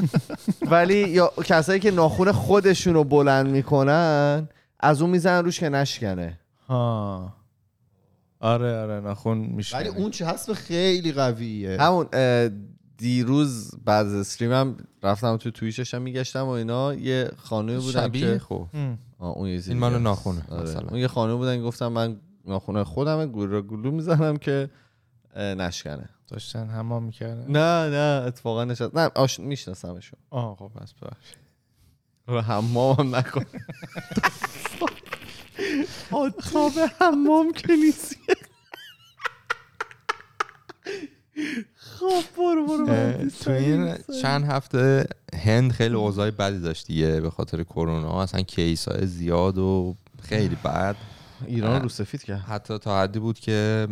ولی 0.70 1.09
یا 1.09 1.33
کسایی 1.44 1.80
که 1.80 1.90
ناخون 1.90 2.33
خودشون 2.33 2.94
رو 2.94 3.04
بلند 3.04 3.46
می‌کنن 3.46 4.48
از 4.80 5.02
اون 5.02 5.11
می‌زنن 5.11 5.44
روش 5.44 5.61
که 5.61 5.68
نشکنه. 5.68 6.40
ها. 6.68 7.33
آره 8.40 8.78
آره 8.78 9.00
ناخون 9.00 9.38
میشه 9.38 9.76
ولی 9.76 9.88
اون 9.88 10.11
چسب 10.11 10.52
خیلی 10.52 11.12
قویه. 11.12 11.76
همون 11.80 12.07
دیروز 12.96 13.74
بعد 13.85 14.07
از 14.07 14.14
استریمم 14.14 14.76
رفتم 15.02 15.37
تو 15.37 15.50
توییشش 15.50 15.94
هم 15.94 16.02
میگشتم 16.02 16.44
و 16.44 16.48
اینا. 16.48 16.94
یه 16.94 17.30
خانومی 17.37 17.78
بودن 17.78 18.02
شبیه؟ 18.02 18.33
که 18.33 18.38
خب. 18.38 18.66
اون 19.18 19.48
یه 19.48 19.62
این 19.68 19.83
است. 19.85 19.96
ناخونه 20.00 20.42
آره. 20.48 20.62
مثلا. 20.62 20.88
اون 20.88 20.98
یه 20.98 21.09
خانومی 21.09 21.38
بودن 21.38 21.57
که 21.57 21.62
گفتم 21.62 21.88
من 21.88 22.20
ناخونه 22.44 22.85
خودم 22.85 23.26
گورا 23.26 23.62
گلو 23.62 23.90
می‌زنم 23.90 24.37
که 24.37 24.70
نشکنه. 25.37 26.09
داشتن 26.28 26.66
حمام 26.66 27.02
می‌کردن؟ 27.02 27.50
نه 27.50 27.90
نه 27.90 28.26
اتفاقا 28.26 28.64
نشست. 28.64 28.96
نه 28.96 29.11
آش... 29.14 29.40
میشناسمشون. 29.40 30.18
آه 30.30 30.57
خب 30.57 30.70
پس 30.74 30.92
ببخشید. 30.92 31.38
رو 32.26 32.40
حمام 32.40 32.96
هم 32.96 33.14
نکن. 33.16 33.44
خواب 36.40 36.72
حمام 37.00 37.52
که 37.52 37.72
نیستی 37.76 38.16
خب 42.00 42.22
برو 42.37 42.66
برو 42.66 43.30
تو 43.40 43.50
این 43.50 43.94
چند 44.22 44.44
هفته 44.44 45.07
هند 45.44 45.72
خیلی 45.72 45.94
اوضاع 45.94 46.30
بدی 46.30 46.59
داشت 46.59 46.87
دیگه 46.87 47.20
به 47.20 47.30
خاطر 47.30 47.62
کرونا. 47.62 48.22
اصلا 48.22 48.42
کیس 48.42 48.88
های 48.88 49.07
زیاد 49.07 49.59
و 49.59 49.94
خیلی 50.22 50.57
بد. 50.64 50.96
ایران 51.46 51.83
رو 51.83 51.88
سفید 51.88 52.22
کرد. 52.22 52.40
حتی 52.40 52.78
تا 52.78 53.00
حدی 53.00 53.18
بود 53.18 53.38
که 53.38 53.88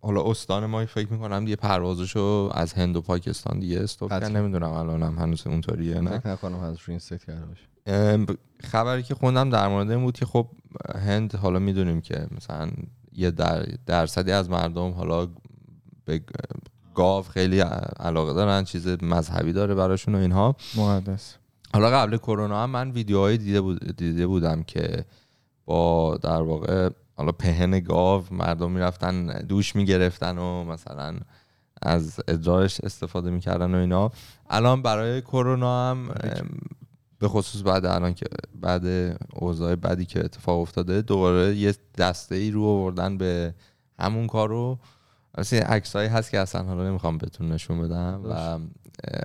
حالا 0.00 0.30
استان 0.30 0.66
ما 0.66 0.86
فکر 0.86 1.12
می‌کنم 1.12 1.44
دیگه 1.44 1.56
پروازشو 1.56 2.50
از 2.54 2.72
هند 2.72 2.96
و 2.96 3.00
پاکستان 3.02 3.58
دیگه 3.58 3.80
استوب 3.80 4.10
کرد. 4.10 4.24
نمی‌دونم 4.24 4.70
الانم 4.70 5.18
هنوز 5.18 5.46
اونطوریه 5.46 6.00
نه؟ 6.00 6.18
فکر 6.18 6.28
نکنم 6.28 6.60
از 6.60 6.76
روی 6.76 6.92
این 6.92 6.98
ست 6.98 7.24
کرده 7.26 7.46
باشه. 7.46 8.26
خبری 8.60 9.02
که 9.02 9.14
خوندم 9.14 9.50
در 9.50 9.68
مورد 9.68 9.90
این 9.90 10.00
بود 10.00 10.14
که 10.14 10.26
خب 10.26 10.46
هند 10.94 11.34
حالا 11.34 11.58
می‌دونیم 11.58 12.00
که 12.00 12.26
مثلا 12.36 12.70
یه 13.12 13.30
در 13.30 13.66
درصدی 13.86 14.32
از 14.32 14.50
مردم 14.50 14.90
حالا 14.90 15.28
به 16.04 16.20
گاو 16.94 17.22
خیلی 17.22 17.60
علاقه 18.00 18.32
دارن 18.32 18.64
چیز 18.64 18.88
مذهبی 19.02 19.52
داره 19.52 19.74
براشون 19.74 20.14
و 20.14 20.18
اینها. 20.18 20.56
مقدس. 20.76 21.36
حالا 21.74 21.90
قبل 21.90 22.16
کرونا 22.16 22.62
هم 22.62 22.70
من 22.70 22.90
ویدیوهایی 22.90 23.38
دیده, 23.38 23.60
بود 23.60 23.96
دیده 23.96 24.26
بودم 24.26 24.62
که 24.62 25.04
با 25.64 26.16
در 26.16 26.42
واقع 26.42 26.90
حالا 27.16 27.32
پهن 27.32 27.80
گاو 27.80 28.22
مردم 28.30 28.70
می‌رفتن 28.70 29.26
دوش 29.26 29.76
می‌گرفتن 29.76 30.38
و 30.38 30.64
مثلا 30.64 31.16
از 31.82 32.20
ادرارش 32.28 32.80
استفاده 32.80 33.30
می‌کردن 33.30 33.74
و 33.74 33.78
اینا. 33.78 34.10
الان 34.50 34.82
برای 34.82 35.20
کرونا 35.20 35.90
هم 35.90 36.08
به 37.18 37.28
خصوص 37.28 37.62
بعد 37.62 37.86
الان 37.86 38.14
که 38.14 38.26
بعد 38.60 39.16
اوضاع 39.34 39.74
بدی 39.74 40.04
که 40.04 40.24
اتفاق 40.24 40.60
افتاده 40.60 41.02
دوباره 41.02 41.56
یه 41.56 41.74
دسته 41.98 42.34
ای 42.34 42.50
رو 42.50 42.64
آوردن 42.64 43.18
به 43.18 43.54
همون 43.98 44.26
کارو. 44.26 44.78
مثل 45.38 45.56
عکسایی 45.56 46.08
هست 46.08 46.30
که 46.30 46.38
اصلا 46.38 46.62
حالا 46.62 46.88
نمی‌خوام 46.88 47.18
بهتون 47.18 47.52
نشون 47.52 47.80
بدم 47.82 48.20
و 48.24 48.58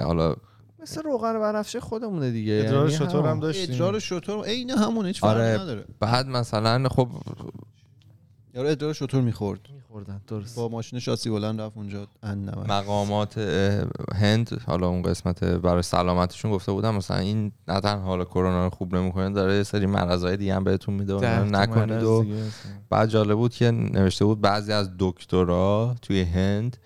حالا 0.05 0.35
مثل 0.79 1.01
روغن 1.03 1.39
بنفشه 1.39 1.79
خودمونه 1.79 2.31
دیگه 2.31 2.61
ادرار 2.65 2.89
یعنی 2.89 3.05
شطور 3.05 3.21
هم 3.21 3.29
همون. 3.29 3.39
داشتیم 3.39 3.75
ادرار 3.75 3.99
شطور 3.99 4.45
عین 4.45 4.69
همونه 4.69 5.07
هیچ 5.07 5.21
فرقی 5.21 5.33
آره. 5.33 5.61
نداره 5.61 5.85
بعد 5.99 6.27
مثلا 6.27 6.89
خب 6.89 7.09
یارو 8.57 8.69
ادرار 8.69 8.93
شطور 8.93 9.21
می‌خورد. 9.21 9.59
می‌خوردن، 9.75 10.21
درست. 10.27 10.55
با 10.55 10.69
ماشین 10.69 10.99
شاسی 10.99 11.29
بلند 11.29 11.61
رفت 11.61 11.77
اونجا. 11.77 12.07
ان. 12.23 12.49
مقامات 12.49 13.37
هند 14.15 14.61
حالا 14.65 14.87
اون 14.87 15.01
قسمت 15.01 15.43
برای 15.43 15.81
سلامتشون 15.81 16.51
گفته 16.51 16.71
بودم 16.71 16.95
مثلا 16.95 17.17
این 17.17 17.51
نه 17.67 17.79
تنها 17.79 18.03
حالا 18.03 18.25
کرونا 18.25 18.63
رو 18.63 18.69
خوب 18.69 18.95
نمی‌کنه 18.95 19.29
داره 19.29 19.55
یه 19.55 19.63
سری 19.63 19.85
مرضای 19.85 20.37
دیگه 20.37 20.55
هم 20.55 20.63
بهتون 20.63 20.93
میده 20.93 21.15
و 21.15 21.43
نکنید 21.45 22.03
و 22.03 22.25
بعد 22.89 23.09
جالب 23.09 23.37
بود 23.37 23.53
که 23.53 23.71
نوشته 23.71 24.25
بود 24.25 24.41
بعضی 24.41 24.71
از 24.73 24.89
دکترا 24.99 25.95
توی 26.01 26.21
هند 26.21 26.77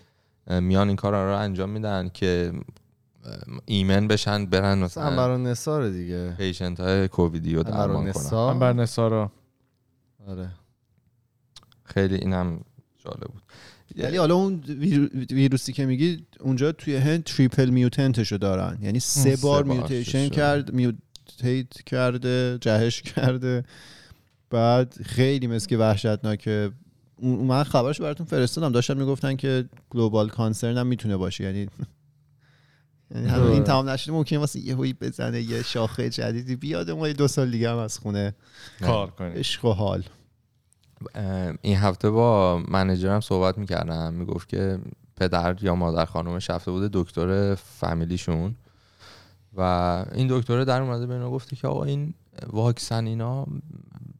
میان 0.50 0.88
این 0.88 0.96
کار 0.96 1.12
رو 1.12 1.38
انجام 1.38 1.70
میدن 1.70 2.10
که 2.14 2.52
ایمن 3.66 4.08
بشن 4.08 4.46
برن 4.46 4.78
مثلا 4.78 5.34
و 5.34 5.38
نثار 5.38 5.88
دیگه. 5.88 6.34
پیشنت 6.38 6.80
های 6.80 7.08
کوویدی 7.08 7.54
رو 7.54 7.62
درمان 7.62 8.12
کنن. 8.12 8.80
نسارا 8.80 9.30
آره. 10.28 10.50
خیلی 11.84 12.14
اینم 12.14 12.60
جالب 13.04 13.32
بود. 13.32 13.42
ولی 13.96 14.16
حالا 14.16 14.34
اون 14.34 14.60
ویرو- 14.60 15.26
ویروسی 15.30 15.72
که 15.72 15.86
میگی 15.86 16.26
اونجا 16.40 16.72
توی 16.72 16.96
هند 16.96 17.24
تریپل 17.24 17.70
میوتنتشو 17.70 18.36
دارن. 18.36 18.78
یعنی 18.82 19.00
سه 19.00 19.36
سه 19.36 19.42
بار 19.42 19.62
بار 19.62 19.76
میوتیشن. 19.76 20.28
کرد 20.28 20.72
میوتیت 20.72 21.82
کرده 21.86 22.58
جهش 22.60 23.02
کرده. 23.02 23.64
بعد 24.50 25.02
خیلی 25.04 25.46
مثل 25.46 25.68
که 25.68 25.76
وحشتناکه. 25.76 26.70
من 27.22 27.64
خبرش 27.64 28.00
براتون 28.00 28.26
فرستادم. 28.26 28.72
داشتن 28.72 28.96
می‌گفتن 28.96 29.36
که 29.36 29.64
گلوبال 29.90 30.28
کانسرن 30.28 30.78
هم 30.78 30.86
می‌تونه 30.86 31.16
باشه. 31.16 31.44
یعنی 31.44 31.68
یعنی 33.14 33.48
این 33.48 33.64
تمام 33.64 33.88
نشده 33.88 34.12
ممکنه 34.12 34.38
واسه 34.38 34.60
یه 34.60 34.74
هوی 34.74 34.92
بزنه 34.92 35.42
یه 35.42 35.62
شاخه 35.62 36.10
جدیدی 36.10 36.56
بیاد 36.56 36.88
و 36.88 36.96
ما 36.96 37.08
یه 37.08 37.14
دو 37.14 37.28
سال 37.28 37.50
دیگه 37.50 37.70
هم 37.70 37.76
از 37.76 37.98
خونه 37.98 38.34
کار 38.80 39.10
کنیم 39.10 39.32
عشق 39.32 39.64
و 39.64 39.72
حال. 39.72 40.04
این 41.62 41.76
هفته 41.76 42.10
با 42.10 42.62
منیجرم 42.68 43.20
صحبت 43.20 43.58
می‌کردم. 43.58 44.14
می‌گفت 44.14 44.48
که 44.48 44.78
پدر 45.16 45.56
یا 45.62 45.74
مادر 45.74 46.04
خانومش 46.04 46.50
رفته 46.50 46.70
بوده 46.70 46.88
دکتر 46.92 47.54
فامیلیشون. 47.54 48.54
و 49.56 49.60
این 50.14 50.26
دکتر 50.30 50.64
در 50.64 50.82
اومده 50.82 51.06
به 51.06 51.18
گفته 51.18 51.56
که 51.56 51.68
آقا 51.68 51.84
این 51.84 52.14
واکسن 52.52 53.06
اینا 53.06 53.46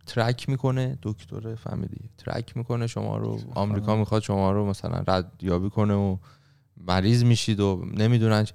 ترک 0.07 0.49
می‌کنه 0.49 0.99
دکتر 1.03 1.55
فامیلی. 1.55 2.11
ترک 2.19 2.57
می‌کنه 2.57 2.87
شما 2.87 3.17
رو 3.17 3.41
آمریکا 3.55 3.97
می‌خواد 3.97 4.23
شما 4.23 4.53
رو 4.53 4.67
مثلا 4.67 5.03
ردیابی 5.09 5.71
کنه 5.71 5.95
و 5.95 6.17
مریض 6.77 7.25
میشید 7.25 7.61
و 7.61 7.85
نمی‌دونن 7.95 8.47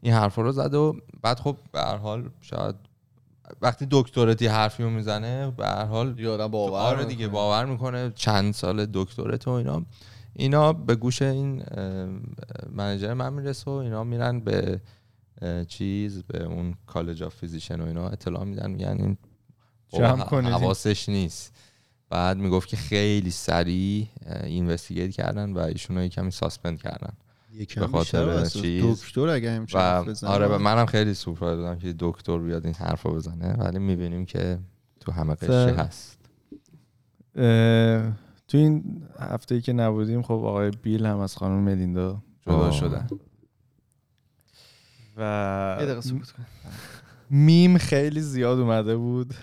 این 0.00 0.14
حرفا 0.14 0.42
رو 0.42 0.52
زده 0.52 0.76
و 0.76 0.92
بعد 1.22 1.40
خب 1.40 1.56
به 1.72 1.80
هر 1.80 1.96
حال 1.96 2.30
شاید 2.40 2.74
وقتی 3.60 3.86
دکترتی 3.90 4.46
حرفی 4.46 4.82
رو 4.82 4.90
می‌زنه 4.90 5.50
به 5.50 5.66
هر 5.66 5.84
حال 5.84 6.20
یادم 6.20 6.48
باور 6.48 6.80
آره 6.80 7.04
دیگه 7.04 7.28
باور 7.28 7.64
می‌کنه. 7.64 8.12
چند 8.14 8.54
سال 8.54 8.86
دکترت 8.92 9.48
و 9.48 9.50
اینا. 9.50 9.82
اینا 10.32 10.72
به 10.72 10.96
گوش 10.96 11.22
این 11.22 11.62
اه، 11.70 12.08
منیجر 12.70 13.14
من 13.14 13.32
می‌رسه 13.32 13.70
و 13.70 13.74
اینا 13.74 14.04
میرن 14.04 14.40
به 14.40 14.80
چیز 15.68 16.22
به 16.22 16.44
اون 16.44 16.74
College 16.86 17.22
of 17.22 17.34
Physician 17.34 17.80
و 17.80 17.86
اینا 17.86 18.08
اطلاع 18.08 18.44
میدن. 18.44 18.70
میگن 18.70 18.96
این. 19.00 19.16
حواسش 20.32 21.08
نیست. 21.08 21.52
بعد 22.10 22.36
می‌گفت 22.36 22.68
که 22.68 22.76
خیلی 22.76 23.30
سریع 23.30 24.06
investigate 24.44 25.10
کردن 25.10 25.52
و 25.52 25.58
ایشونو 25.58 26.02
یه 26.02 26.08
کمی 26.08 26.30
suspend 26.30 26.82
کردن. 26.82 27.12
یکم 27.56 27.80
به 27.80 27.86
خاطر. 27.86 28.44
چیز. 28.44 28.84
دکتر 28.84 29.28
اگه 29.28 29.50
همچین. 29.50 29.80
آره 30.28 30.58
منم 30.58 30.86
خیلی 30.86 31.14
سورپرایز 31.14 31.58
بودم 31.58 31.78
که 31.78 31.94
دکتر 31.98 32.38
بیاد 32.38 32.64
این 32.64 32.74
حرفو 32.74 33.10
بزنه 33.10 33.52
ولی 33.52 33.78
می‌بینیم 33.78 34.26
که 34.26 34.58
تو 35.00 35.12
همه 35.12 35.34
قشری 35.34 35.76
هست 35.76 36.18
اه، 37.34 38.12
تو 38.48 38.58
این 38.58 39.02
هفته 39.18 39.54
ای 39.54 39.60
که 39.60 39.72
نبودیم 39.72 40.22
خب 40.22 40.32
آقای 40.32 40.70
بیل 40.70 41.06
هم 41.06 41.18
از 41.18 41.36
خانم 41.36 41.62
ملیندا 41.62 42.22
جدا 42.46 42.54
آه. 42.54 42.72
شدن 42.72 43.06
یه 43.10 43.18
و 45.16 45.76
دقیقه 45.80 46.00
سکوت 46.00 46.30
کن 46.30 46.46
میم 47.30 47.78
خیلی 47.78 48.20
زیاد 48.20 48.58
اومده 48.58 48.96
بود 48.96 49.34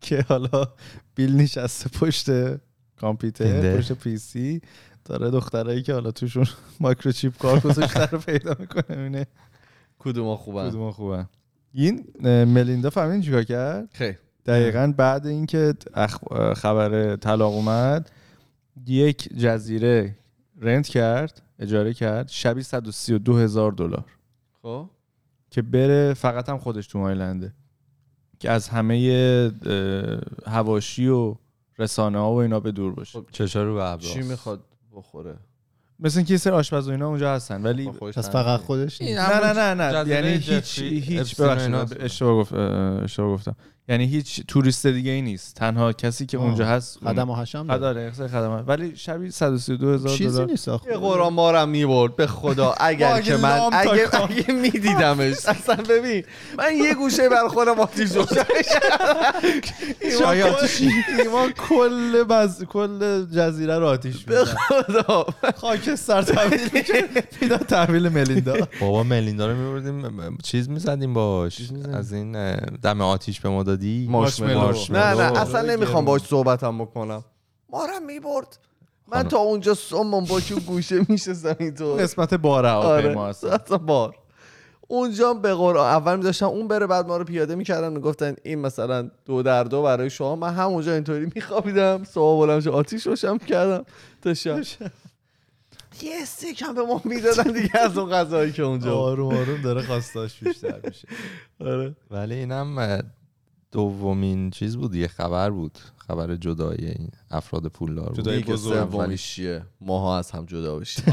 که 0.00 0.24
حالا 0.28 0.68
بیل 1.14 1.36
نشسته 1.36 1.98
پشت 1.98 2.30
کامپیوتر. 2.96 3.76
پشت 3.76 3.92
PC 3.92 4.60
داره 5.10 5.30
دخترایی 5.30 5.82
که 5.82 5.92
حالا 5.94 6.10
توشون 6.10 6.46
microchip 6.80 7.38
کار 7.38 7.60
گذاشته 7.60 8.06
رو 8.06 8.18
پیدا 8.18 8.56
می‌کنه 8.58 8.82
ببینه 8.96 9.26
کدوم 9.98 10.36
خوبن؟ 10.36 10.70
کدوم 10.70 10.90
خوبه 10.90 11.26
این 11.72 12.04
ملیندا 12.44 12.90
فهمیدین 12.90 13.22
چیکار 13.22 13.42
کرد؟ 13.44 13.88
خیلی 13.92 14.16
دقیقا 14.46 14.94
بعد 14.96 15.26
اینکه 15.26 15.74
اخ- 15.94 16.54
خبر 16.54 17.16
طلاق 17.16 17.52
اومد 17.54 18.10
یک 18.86 19.28
جزیره 19.36 20.16
رنت 20.60 20.88
کرد 20.88 21.42
اجاره 21.58 21.94
کرد 21.94 22.28
شبی 22.28 22.62
132 22.62 23.38
هزار 23.38 23.72
دلار. 23.72 24.04
خب. 24.62 24.90
که 25.50 25.62
بره 25.62 26.14
فقط 26.14 26.48
هم 26.48 26.58
خودش 26.58 26.86
تو 26.86 26.98
آیلنده. 26.98 27.52
که 28.38 28.50
از 28.50 28.68
همه 28.68 29.52
هواشی 30.46 31.08
و 31.08 31.34
رسانه 31.78 32.18
ها 32.18 32.32
و 32.32 32.36
اینا 32.36 32.60
به 32.60 32.72
دور 32.72 32.94
باشه. 32.94 33.20
چشا 33.32 33.62
رو 33.64 33.74
به 33.74 33.96
چی 33.98 34.22
می‌خواد؟ 34.22 34.60
بخوره 34.96 35.36
مثل 36.00 36.18
اینکه 36.18 36.34
یه 36.34 36.38
سری 36.38 36.52
آشپز 36.52 36.88
و 36.88 36.90
اینا 36.90 37.08
اونجا 37.08 37.34
هستن 37.34 37.62
ولی 37.62 37.90
پس. 37.90 38.30
فقط 38.30 38.60
خودش. 38.60 39.02
نه 39.02 39.52
نه 39.52 39.74
نه 39.74 39.74
نه 39.74 40.08
یعنی 40.08 40.28
هیچ 40.28 40.78
هیچ 40.78 41.40
اشتباه 42.00 42.34
گفت 42.40 42.52
اه، 42.52 43.02
اشتباه 43.02 43.32
گفتم 43.32 43.56
یعنی 43.88 44.06
هیچ 44.06 44.40
توریست 44.48 44.86
دیگه 44.86 45.10
ای 45.10 45.22
نیست. 45.22 45.54
تنها 45.54 45.92
کسی 45.92 46.26
که 46.26 46.38
آه. 46.38 46.44
اونجا 46.44 46.66
هست 46.66 46.98
خدم 46.98 47.30
و 47.30 47.36
حشم 47.36 47.66
داره. 47.78 48.10
خدمات 48.10 48.64
ولی 48.68 48.96
شبی 48.96 49.30
132 49.30 49.94
هزار 49.94 50.16
چیزی 50.16 50.30
دلار. 50.30 50.46
نیست 50.46 50.68
آخه. 50.68 50.90
یه 50.90 50.96
قرآن 50.96 51.32
مارم 51.32 51.68
می‌برد 51.68 52.16
به 52.16 52.26
خدا. 52.26 52.74
اگر 52.80 53.20
که 53.20 53.36
من 53.36 53.60
اگه. 53.72 54.22
اگه 54.22 54.52
میدیدمش. 54.52 55.34
اصلا 55.46 55.74
ببین 55.74 56.24
من 56.58 56.76
یه 56.76 56.94
گوشه 56.94 57.28
بر 57.28 57.48
خودم 57.48 57.80
آتیش 57.80 58.10
شاید 60.18 60.54
ایمان 61.18 61.50
کل 61.52 62.24
بز... 62.24 62.64
کل 62.64 63.24
جزیره 63.24 63.78
رو 63.78 63.86
آتیش 63.86 64.24
به 64.24 64.44
خدا. 64.44 65.26
خاکستر 65.56 66.22
تحویل 66.22 66.70
میدن 67.42 67.56
تحویل 67.56 68.08
ملیندا. 68.08 68.68
بابا 68.80 69.02
ملیندا 69.02 69.46
رو 69.46 69.56
میبردیم. 69.56 70.38
چیز 70.42 70.68
می‌زدیم 70.68 71.14
باش. 71.14 71.60
از 71.94 72.12
این 72.12 72.56
دم 72.56 73.00
آتیش 73.00 73.40
به 73.40 73.48
ما 73.48 73.62
دادی؟ 73.70 74.06
مارشملو. 74.10 74.72
نه 74.90 75.14
نه. 75.14 75.40
اصلا 75.40 75.62
نمی‌خوام 75.62 76.04
باش 76.04 76.20
صحبتم 76.22 76.78
بکنم. 76.78 77.24
مارم 77.72 78.02
می‌برد. 78.06 78.58
من. 79.12 79.22
تا 79.22 79.38
اونجا 79.38 79.74
سمم 79.74 80.24
با 80.24 80.40
چون 80.40 80.58
گوشه 80.58 81.06
میشستم 81.08 81.56
اینطور 81.58 82.02
قسمت 82.02 82.34
بار 82.34 82.66
هواپیما 82.66 83.20
آره 83.20 83.28
اصلا 83.28 83.78
بار. 83.78 84.14
اونجا 84.88 85.34
به 85.34 85.54
قرآن 85.54 85.86
اول 85.86 86.16
میذاشتم 86.16 86.46
اون 86.46 86.68
بره 86.68 86.86
بعد 86.86 87.06
ما 87.06 87.16
رو 87.16 87.24
پیاده 87.24 87.54
می‌کردن 87.54 87.92
می‌گفتن 87.92 88.36
این 88.44 88.58
مثلا 88.58 89.10
دو 89.26 89.42
در 89.42 89.64
دو 89.64 89.82
برای 89.82 90.10
شما. 90.10 90.36
من 90.36 90.54
همونجا 90.54 90.94
اینطوری 90.94 91.32
میخوابیدم 91.34 92.04
صبح 92.04 92.46
بلند 92.46 92.60
شد. 92.60 92.68
آتیش 92.68 93.06
روشن 93.06 93.38
کردم 93.38 93.84
تا 94.22 94.34
شب. 94.34 94.60
یه 96.02 96.12
استیک 96.22 96.62
هم 96.62 96.74
به 96.74 96.82
ما 96.82 97.00
می‌دادن 97.04 97.52
دیگه 97.52 97.76
از 97.78 97.98
اون 97.98 98.10
غذایی 98.10 98.52
که 98.52 98.62
اونجا. 98.62 98.98
آروم 98.98 99.34
آروم 99.34 99.62
داره 99.62 99.82
خواستاش 99.82 100.38
بیشتر 100.44 100.80
میشه. 100.84 101.08
آره. 101.70 101.96
ولی 102.10 102.34
اینم 102.34 103.02
دومین 103.72 104.50
چیز 104.50 104.76
بود 104.76 104.94
یه 104.94 105.06
خبر 105.06 105.50
بود 105.50 105.78
خبر 105.96 106.36
جدایی 106.36 106.86
این 106.86 107.08
افراد 107.30 107.66
پولدار 107.66 108.08
بود. 108.08 108.18
جدایی 108.18 108.42
بزرگ. 108.42 109.14
چیه؟ 109.14 109.62
ماها 109.80 110.18
از 110.18 110.30
هم 110.30 110.44
جدا 110.44 110.78
بشیم. 110.78 111.04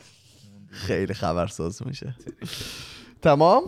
خیلی 0.86 1.14
خبرساز 1.14 1.86
میشه. 1.86 2.16
تمام؟ 3.22 3.62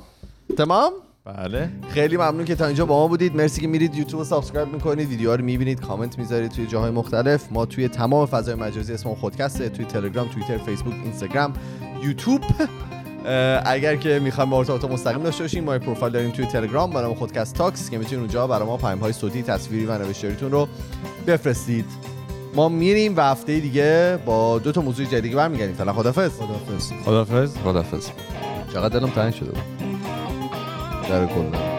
تمام؟ 0.56 0.92
بله. 1.24 1.72
خیلی 1.88 2.16
ممنون 2.16 2.44
که 2.44 2.54
تا 2.54 2.66
اینجا 2.66 2.86
با 2.86 2.94
ما 2.94 3.08
بودید. 3.08 3.36
مرسی 3.36 3.60
که 3.60 3.66
میرید 3.66 3.94
یوتیوب 3.94 4.18
رو 4.18 4.24
subscribe 4.24 4.72
می‌کنید. 4.72 5.08
ویدیوها 5.08 5.34
رو 5.34 5.44
می‌بینید 5.44 5.80
کامنت 5.80 6.18
می‌ذارید 6.18 6.50
توی 6.50 6.66
جاهای 6.66 6.90
مختلف. 6.90 7.52
ما 7.52 7.66
توی 7.66 7.88
تمام 7.88 8.26
فضای 8.26 8.54
مجازی 8.54 8.92
اسم 8.92 9.14
خودکست 9.14 9.62
ه 9.62 9.68
توی 9.68 9.84
تلگرام 9.84 10.28
توییتر 10.28 10.58
فیسبوک 10.58 10.94
اینستاگرام 10.94 11.52
یوتیوب. 12.02 12.40
اگر 13.64 13.96
که 13.96 14.18
می‌خواید 14.18 14.50
با 14.50 14.54
ما 14.54 14.58
ارتباط 14.58 14.84
مستقیم 14.84 15.22
داشته 15.22 15.44
باشیم 15.44 15.64
ما 15.64 15.72
یه 15.72 15.78
پروفایل 15.78 16.12
داریم 16.12 16.30
توی 16.30 16.46
تلگرام 16.46 16.90
برای 16.90 17.14
خودکست 17.14 17.54
Talks 17.54 17.90
که 17.90 17.98
می‌تونید 17.98 18.20
اونجا 18.20 18.46
برای 18.46 18.66
ما 18.66 18.76
پیام 18.76 18.98
های 18.98 19.12
صوتی 19.12 19.42
تصویری 19.42 19.86
و 19.86 19.98
نوشتاریتون 19.98 20.50
رو 20.50 20.68
بفرستید. 21.26 21.84
ما 22.54 22.68
میریم 22.68 23.16
و 23.16 23.20
هفته 23.20 23.60
دیگه 23.60 24.18
با 24.26 24.58
دو 24.58 24.72
تا 24.72 24.80
موضوع 24.80 25.06
جدید 25.06 25.34
برمیگردیم. 25.34 25.74
فعلا 25.74 25.92
خدافظ 25.92 26.30
خداحافظ. 26.30 26.92
خدافظ 27.04 27.56
خدافظ 27.56 28.08
چقدر 28.72 28.98
دلم 28.98 29.10
تنگ 29.10 29.34
شده 29.34 29.50
بود. 29.50 29.62
در 31.08 31.26
کلا 31.26 31.77